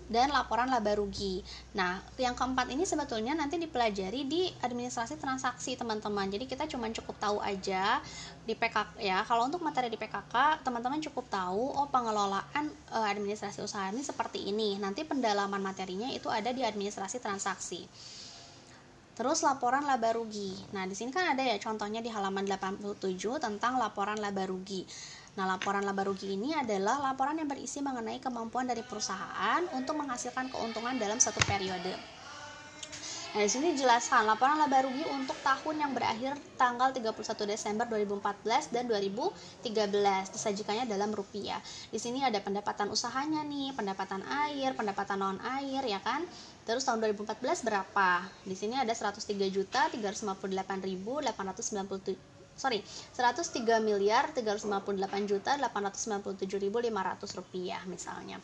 dan 0.10 0.34
laporan 0.34 0.68
laba 0.74 0.98
rugi. 0.98 1.46
Nah, 1.78 2.02
yang 2.18 2.34
keempat 2.34 2.74
ini 2.74 2.82
sebetulnya 2.84 3.38
nanti 3.38 3.62
dipelajari 3.62 4.26
di 4.26 4.50
administrasi 4.60 5.22
transaksi, 5.22 5.78
teman-teman. 5.78 6.26
Jadi 6.34 6.50
kita 6.50 6.66
cuma 6.66 6.90
cukup 6.90 7.16
tahu 7.22 7.38
aja 7.40 8.02
di 8.44 8.58
PKK 8.58 8.98
ya. 8.98 9.22
Kalau 9.22 9.46
untuk 9.46 9.62
materi 9.62 9.94
di 9.94 10.02
PKK, 10.02 10.66
teman-teman 10.66 10.98
cukup 11.06 11.30
tahu 11.30 11.78
oh 11.78 11.88
pengelolaan 11.94 12.74
e, 12.90 13.00
administrasi 13.06 13.62
usaha 13.62 13.94
ini 13.94 14.02
seperti 14.02 14.50
ini. 14.50 14.82
Nanti 14.82 15.06
pendalaman 15.06 15.62
materinya 15.62 16.10
itu 16.10 16.28
ada 16.28 16.50
di 16.50 16.66
administrasi 16.66 17.22
transaksi. 17.22 17.86
Terus 19.14 19.44
laporan 19.44 19.84
laba 19.84 20.16
rugi. 20.16 20.56
Nah, 20.72 20.88
di 20.88 20.96
sini 20.96 21.12
kan 21.12 21.36
ada 21.36 21.44
ya 21.44 21.60
contohnya 21.62 22.00
di 22.02 22.08
halaman 22.08 22.48
87 22.48 23.20
tentang 23.38 23.76
laporan 23.76 24.18
laba 24.18 24.48
rugi. 24.48 24.88
Nah, 25.40 25.48
laporan 25.48 25.88
laba 25.88 26.04
rugi 26.04 26.36
ini 26.36 26.52
adalah 26.52 27.00
laporan 27.00 27.40
yang 27.40 27.48
berisi 27.48 27.80
mengenai 27.80 28.20
kemampuan 28.20 28.68
dari 28.68 28.84
perusahaan 28.84 29.64
untuk 29.72 29.96
menghasilkan 29.96 30.52
keuntungan 30.52 31.00
dalam 31.00 31.16
satu 31.16 31.40
periode. 31.48 31.96
Nah, 33.32 33.40
di 33.40 33.48
sini 33.48 33.72
dijelaskan 33.72 34.28
laporan 34.28 34.60
laba 34.60 34.84
rugi 34.84 35.00
untuk 35.08 35.40
tahun 35.40 35.80
yang 35.80 35.96
berakhir 35.96 36.36
tanggal 36.60 36.92
31 36.92 37.48
Desember 37.48 37.88
2014 37.88 38.68
dan 38.68 38.84
2013 38.92 40.36
disajikannya 40.36 40.84
dalam 40.84 41.16
rupiah. 41.16 41.64
Di 41.88 42.04
sini 42.04 42.20
ada 42.20 42.44
pendapatan 42.44 42.92
usahanya 42.92 43.40
nih, 43.48 43.72
pendapatan 43.72 44.20
air, 44.44 44.76
pendapatan 44.76 45.24
non 45.24 45.40
air 45.56 45.88
ya 45.88 46.04
kan. 46.04 46.20
Terus 46.68 46.84
tahun 46.84 47.00
2014 47.16 47.64
berapa? 47.64 48.28
Di 48.44 48.60
sini 48.60 48.76
ada 48.76 48.92
103 48.92 49.24
juta 49.48 49.88
358.897 49.88 52.39
sorry 52.60 52.84
103 53.16 53.80
miliar 53.80 54.36
358 54.36 55.32
juta 55.32 55.56
897.500 55.56 57.40
rupiah 57.40 57.82
misalnya 57.88 58.44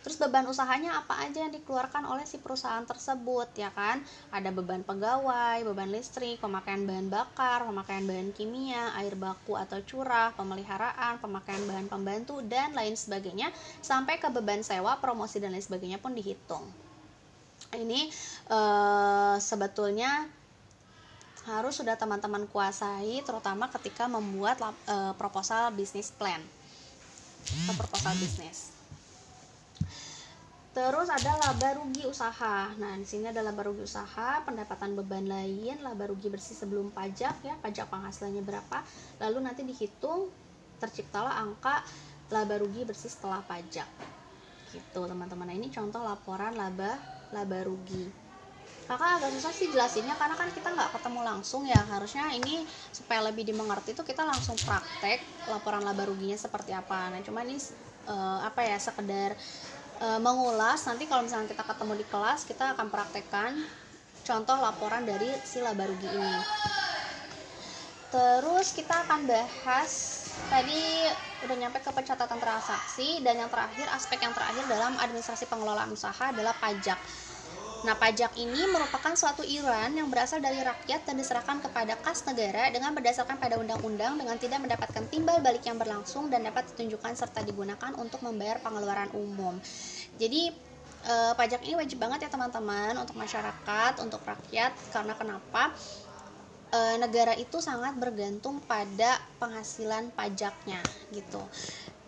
Terus 0.00 0.16
beban 0.16 0.48
usahanya 0.48 0.96
apa 0.96 1.28
aja 1.28 1.44
yang 1.44 1.52
dikeluarkan 1.52 2.08
oleh 2.08 2.24
si 2.24 2.40
perusahaan 2.40 2.84
tersebut 2.88 3.52
ya 3.52 3.68
kan? 3.68 4.00
Ada 4.32 4.48
beban 4.48 4.80
pegawai, 4.80 5.60
beban 5.60 5.92
listrik, 5.92 6.40
pemakaian 6.40 6.88
bahan 6.88 7.12
bakar, 7.12 7.68
pemakaian 7.68 8.08
bahan 8.08 8.32
kimia, 8.32 8.96
air 8.96 9.12
baku 9.12 9.60
atau 9.60 9.76
curah, 9.84 10.32
pemeliharaan, 10.40 11.20
pemakaian 11.20 11.60
bahan 11.68 11.86
pembantu 11.92 12.40
dan 12.40 12.72
lain 12.72 12.96
sebagainya 12.96 13.52
sampai 13.84 14.16
ke 14.16 14.32
beban 14.32 14.64
sewa, 14.64 14.96
promosi 14.96 15.36
dan 15.36 15.52
lain 15.52 15.64
sebagainya 15.64 16.00
pun 16.00 16.16
dihitung. 16.16 16.64
Ini 17.76 18.08
eh, 18.48 19.36
sebetulnya 19.36 20.39
harus 21.50 21.74
sudah 21.74 21.98
teman-teman 21.98 22.46
kuasai 22.46 23.18
terutama 23.26 23.66
ketika 23.74 24.06
membuat 24.06 24.62
e, 24.86 24.96
proposal 25.18 25.74
bisnis 25.74 26.14
plan 26.14 26.38
atau 27.66 27.74
proposal 27.74 28.14
bisnis. 28.20 28.70
Terus 30.70 31.10
ada 31.10 31.34
laba 31.34 31.82
rugi 31.82 32.06
usaha. 32.06 32.70
Nah, 32.78 32.94
di 32.94 33.02
sini 33.02 33.26
ada 33.26 33.42
laba 33.42 33.66
rugi 33.66 33.82
usaha, 33.82 34.38
pendapatan 34.46 34.94
beban 34.94 35.26
lain, 35.26 35.82
laba 35.82 36.06
rugi 36.06 36.30
bersih 36.30 36.54
sebelum 36.54 36.94
pajak 36.94 37.42
ya, 37.42 37.58
pajak 37.58 37.90
penghasilannya 37.90 38.38
berapa, 38.46 38.78
lalu 39.18 39.38
nanti 39.42 39.66
dihitung 39.66 40.30
terciptalah 40.78 41.42
angka 41.42 41.82
laba 42.30 42.62
rugi 42.62 42.86
bersih 42.86 43.10
setelah 43.10 43.42
pajak. 43.42 43.88
Gitu, 44.70 45.00
teman-teman. 45.02 45.50
Nah, 45.50 45.56
ini 45.58 45.74
contoh 45.74 46.06
laporan 46.06 46.54
laba 46.54 46.94
laba 47.34 47.58
rugi 47.66 48.19
kakak 48.90 49.22
agak 49.22 49.30
susah 49.38 49.52
sih 49.54 49.70
jelasinnya 49.70 50.18
karena 50.18 50.34
kan 50.34 50.50
kita 50.50 50.74
nggak 50.74 50.90
ketemu 50.98 51.20
langsung 51.22 51.62
ya. 51.62 51.78
Harusnya 51.86 52.34
ini 52.34 52.66
supaya 52.90 53.22
lebih 53.30 53.46
dimengerti 53.46 53.94
itu 53.94 54.02
kita 54.02 54.26
langsung 54.26 54.58
praktek 54.58 55.22
laporan 55.46 55.86
laba 55.86 56.02
ruginya 56.10 56.34
seperti 56.34 56.74
apa. 56.74 57.06
Nah 57.14 57.22
cuma 57.22 57.46
ini 57.46 57.54
uh, 58.10 58.42
apa 58.42 58.66
ya 58.66 58.82
sekedar 58.82 59.38
uh, 60.02 60.18
mengulas. 60.18 60.82
Nanti 60.90 61.06
kalau 61.06 61.22
misalnya 61.22 61.46
kita 61.46 61.62
ketemu 61.62 62.02
di 62.02 62.06
kelas 62.10 62.42
kita 62.50 62.74
akan 62.74 62.90
praktekkan 62.90 63.62
contoh 64.26 64.58
laporan 64.58 65.06
dari 65.06 65.30
si 65.46 65.62
laba 65.62 65.86
rugi 65.86 66.10
ini. 66.10 66.38
Terus 68.10 68.74
kita 68.74 69.06
akan 69.06 69.22
bahas 69.30 70.18
tadi 70.50 70.82
udah 71.46 71.56
nyampe 71.62 71.78
ke 71.78 71.94
pencatatan 71.94 72.42
transaksi 72.42 73.22
dan 73.22 73.38
yang 73.38 73.50
terakhir 73.54 73.86
aspek 73.94 74.18
yang 74.18 74.34
terakhir 74.34 74.66
dalam 74.66 74.98
administrasi 74.98 75.46
pengelolaan 75.46 75.94
usaha 75.94 76.34
adalah 76.34 76.50
pajak 76.58 76.98
Nah, 77.80 77.96
pajak 77.96 78.36
ini 78.36 78.68
merupakan 78.68 79.16
suatu 79.16 79.40
iuran 79.40 79.96
yang 79.96 80.12
berasal 80.12 80.36
dari 80.36 80.60
rakyat 80.60 81.08
dan 81.08 81.16
diserahkan 81.16 81.64
kepada 81.64 81.96
kas 81.96 82.20
negara 82.28 82.68
dengan 82.68 82.92
berdasarkan 82.92 83.40
pada 83.40 83.56
undang-undang 83.56 84.20
dengan 84.20 84.36
tidak 84.36 84.60
mendapatkan 84.60 85.08
timbal 85.08 85.40
balik 85.40 85.64
yang 85.64 85.80
berlangsung 85.80 86.28
dan 86.28 86.44
dapat 86.44 86.68
ditunjukkan 86.76 87.16
serta 87.16 87.40
digunakan 87.40 87.96
untuk 87.96 88.20
membayar 88.20 88.60
pengeluaran 88.60 89.08
umum. 89.16 89.56
Jadi, 90.20 90.52
eh, 91.08 91.32
pajak 91.32 91.64
ini 91.64 91.80
wajib 91.80 91.96
banget 92.04 92.28
ya 92.28 92.30
teman-teman 92.30 93.00
untuk 93.00 93.16
masyarakat, 93.16 93.92
untuk 94.04 94.20
rakyat 94.28 94.76
karena 94.92 95.16
kenapa? 95.16 95.72
E, 96.70 97.02
negara 97.02 97.34
itu 97.34 97.58
sangat 97.58 97.98
bergantung 97.98 98.62
pada 98.62 99.18
penghasilan 99.42 100.14
pajaknya 100.14 100.78
gitu 101.10 101.42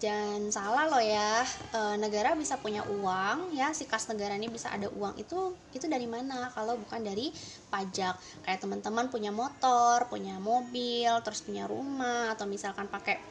jangan 0.03 0.50
salah 0.50 0.90
loh 0.90 0.98
ya 0.98 1.46
e, 1.70 1.80
negara 1.94 2.34
bisa 2.34 2.59
punya 2.59 2.82
uang 2.82 3.55
ya 3.55 3.70
si 3.70 3.86
kas 3.86 4.11
negara 4.11 4.34
ini 4.34 4.50
bisa 4.50 4.74
ada 4.74 4.90
uang. 4.90 5.14
Itu 5.14 5.55
itu 5.70 5.86
dari 5.86 6.11
mana? 6.11 6.50
Kalau 6.50 6.74
bukan 6.74 7.07
dari 7.07 7.30
pajak. 7.70 8.18
Kayak 8.42 8.59
teman-teman 8.66 9.07
punya 9.14 9.30
motor 9.30 10.11
punya 10.11 10.42
mobil 10.42 11.14
terus 11.22 11.46
punya 11.46 11.70
rumah 11.70 12.34
atau 12.34 12.50
misalkan 12.50 12.90
pakai 12.90 13.22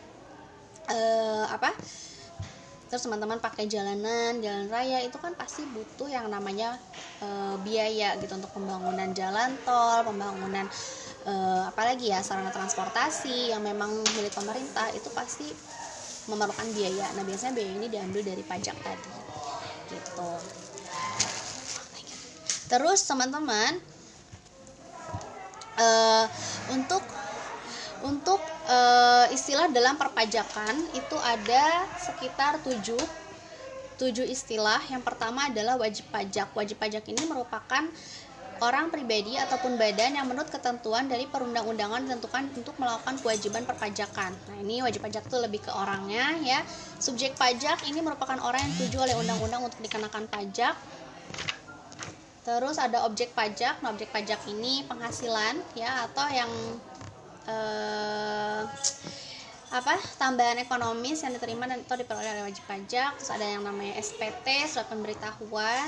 e, 0.87 0.99
apa? 1.51 1.75
Terus 2.87 3.03
teman-teman 3.03 3.43
pakai 3.43 3.67
jalanan 3.67 4.39
jalan 4.39 4.71
raya 4.71 5.03
itu 5.03 5.19
kan 5.19 5.35
pasti 5.35 5.67
butuh 5.67 6.07
yang 6.07 6.31
namanya 6.31 6.79
e, 7.19 7.27
biaya 7.59 8.15
gitu 8.15 8.31
untuk 8.39 8.55
pembangunan 8.55 9.11
jalan 9.11 9.59
tol 9.67 10.07
pembangunan 10.07 10.63
e, 11.27 11.33
apalagi 11.67 12.15
ya 12.15 12.23
sarana 12.23 12.51
transportasi 12.55 13.51
yang 13.51 13.59
memang 13.59 13.91
milik 14.15 14.31
pemerintah. 14.31 14.87
Itu 14.95 15.11
pasti 15.11 15.51
memerlukan 16.29 16.67
biaya. 16.75 17.07
Nah 17.17 17.23
biasanya 17.25 17.53
biaya 17.57 17.71
ini 17.77 17.87
diambil 17.89 18.21
dari 18.21 18.43
pajak 18.45 18.77
tadi. 18.81 19.11
Gitu. 19.89 20.31
Terus 22.71 22.99
teman-teman 23.03 23.81
uh, 25.75 26.25
untuk 26.71 27.03
untuk 28.01 28.41
uh, 28.65 29.29
istilah 29.29 29.69
dalam 29.69 29.93
perpajakan 29.97 30.73
itu 30.97 31.17
ada 31.21 31.85
sekitar 32.01 32.61
tujuh 32.65 33.01
tujuh 34.01 34.25
istilah. 34.25 34.81
Yang 34.89 35.03
pertama 35.05 35.45
adalah 35.51 35.77
wajib 35.77 36.09
pajak. 36.09 36.49
Wajib 36.57 36.81
pajak 36.81 37.05
ini 37.05 37.21
merupakan 37.29 37.85
orang 38.61 38.93
pribadi 38.93 39.41
ataupun 39.41 39.73
badan 39.73 40.21
yang 40.21 40.29
menurut 40.29 40.53
ketentuan 40.53 41.09
dari 41.09 41.25
perundang-undangan 41.25 42.05
ditentukan 42.05 42.53
untuk 42.53 42.77
melakukan 42.77 43.17
kewajiban 43.17 43.65
perpajakan. 43.65 44.31
Nah, 44.37 44.57
ini 44.61 44.85
wajib 44.85 45.01
pajak 45.01 45.25
itu 45.25 45.37
lebih 45.41 45.65
ke 45.65 45.71
orangnya 45.73 46.37
ya. 46.45 46.61
Subjek 47.01 47.33
pajak 47.41 47.89
ini 47.89 48.05
merupakan 48.05 48.37
orang 48.37 48.61
yang 48.61 48.71
dituju 48.77 48.97
oleh 49.01 49.15
undang-undang 49.17 49.65
untuk 49.65 49.81
dikenakan 49.81 50.29
pajak. 50.29 50.77
Terus 52.45 52.77
ada 52.77 53.01
objek 53.09 53.33
pajak. 53.33 53.81
Nah, 53.81 53.89
objek 53.97 54.13
pajak 54.13 54.45
ini 54.45 54.85
penghasilan 54.85 55.57
ya 55.73 56.05
atau 56.05 56.25
yang 56.29 56.51
eh, 57.49 58.61
apa 59.71 59.95
tambahan 60.19 60.59
ekonomis 60.61 61.23
yang 61.23 61.31
diterima 61.31 61.63
dan 61.63 61.79
atau 61.81 61.95
diperoleh 61.95 62.27
oleh 62.27 62.43
wajib 62.51 62.59
pajak 62.67 63.15
terus 63.15 63.31
ada 63.31 63.47
yang 63.47 63.63
namanya 63.63 63.95
SPT 64.03 64.67
surat 64.67 64.91
pemberitahuan 64.91 65.87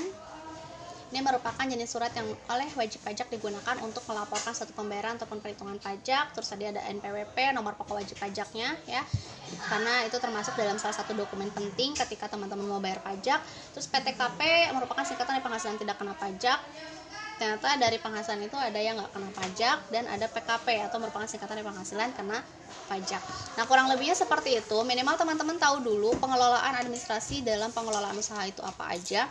ini 1.14 1.22
merupakan 1.22 1.62
jenis 1.62 1.94
surat 1.94 2.10
yang 2.18 2.26
oleh 2.50 2.66
wajib 2.74 2.98
pajak 3.06 3.30
digunakan 3.30 3.78
untuk 3.86 4.02
melaporkan 4.10 4.50
satu 4.50 4.74
pembayaran 4.74 5.14
ataupun 5.14 5.38
perhitungan 5.38 5.78
pajak. 5.78 6.34
Terus 6.34 6.50
tadi 6.50 6.66
ada 6.66 6.82
NPWP, 6.90 7.54
nomor 7.54 7.78
pokok 7.78 8.02
wajib 8.02 8.18
pajaknya 8.18 8.74
ya. 8.90 9.06
Karena 9.70 10.02
itu 10.02 10.18
termasuk 10.18 10.58
dalam 10.58 10.74
salah 10.74 10.98
satu 10.98 11.14
dokumen 11.14 11.54
penting 11.54 11.94
ketika 11.94 12.26
teman-teman 12.26 12.66
mau 12.66 12.82
bayar 12.82 12.98
pajak. 12.98 13.38
Terus 13.70 13.86
PTKP 13.86 14.74
merupakan 14.74 15.06
singkatan 15.06 15.38
dari 15.38 15.44
penghasilan 15.46 15.78
tidak 15.78 16.02
kena 16.02 16.18
pajak 16.18 16.58
ternyata 17.34 17.66
dari 17.82 17.98
penghasilan 17.98 18.46
itu 18.46 18.54
ada 18.54 18.78
yang 18.78 18.94
nggak 18.94 19.10
kena 19.10 19.30
pajak 19.34 19.78
dan 19.90 20.06
ada 20.06 20.30
PKP 20.30 20.86
atau 20.86 21.02
merupakan 21.02 21.26
singkatan 21.26 21.58
dari 21.58 21.66
penghasilan 21.66 22.14
kena 22.14 22.38
pajak. 22.86 23.18
Nah 23.58 23.66
kurang 23.66 23.90
lebihnya 23.90 24.14
seperti 24.14 24.62
itu. 24.62 24.78
Minimal 24.86 25.18
teman-teman 25.18 25.58
tahu 25.58 25.82
dulu 25.82 26.14
pengelolaan 26.22 26.78
administrasi 26.78 27.42
dalam 27.42 27.74
pengelolaan 27.74 28.14
usaha 28.14 28.38
itu 28.46 28.62
apa 28.62 28.86
aja 28.86 29.26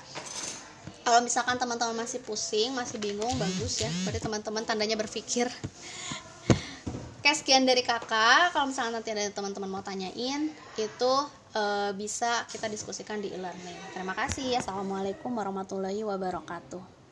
kalau 1.04 1.20
misalkan 1.20 1.60
teman-teman 1.60 1.94
masih 2.08 2.24
pusing 2.24 2.72
masih 2.74 2.98
bingung 2.98 3.32
bagus 3.36 3.84
ya. 3.84 3.92
Berarti 4.08 4.24
teman-teman 4.24 4.64
tandanya 4.64 4.96
berpikir. 4.96 5.52
Oke 7.20 7.32
sekian 7.36 7.64
dari 7.68 7.84
kakak. 7.84 8.52
Kalau 8.56 8.68
misalnya 8.68 9.00
nanti 9.00 9.12
ada 9.12 9.24
teman-teman 9.32 9.70
mau 9.72 9.84
tanyain 9.84 10.52
itu 10.80 11.14
e, 11.56 11.64
bisa 11.96 12.44
kita 12.52 12.68
diskusikan 12.68 13.20
di 13.24 13.32
e-learning. 13.32 13.80
Terima 13.96 14.12
kasih. 14.16 14.60
Assalamualaikum 14.60 15.32
warahmatullahi 15.32 16.04
wabarakatuh 16.04 17.03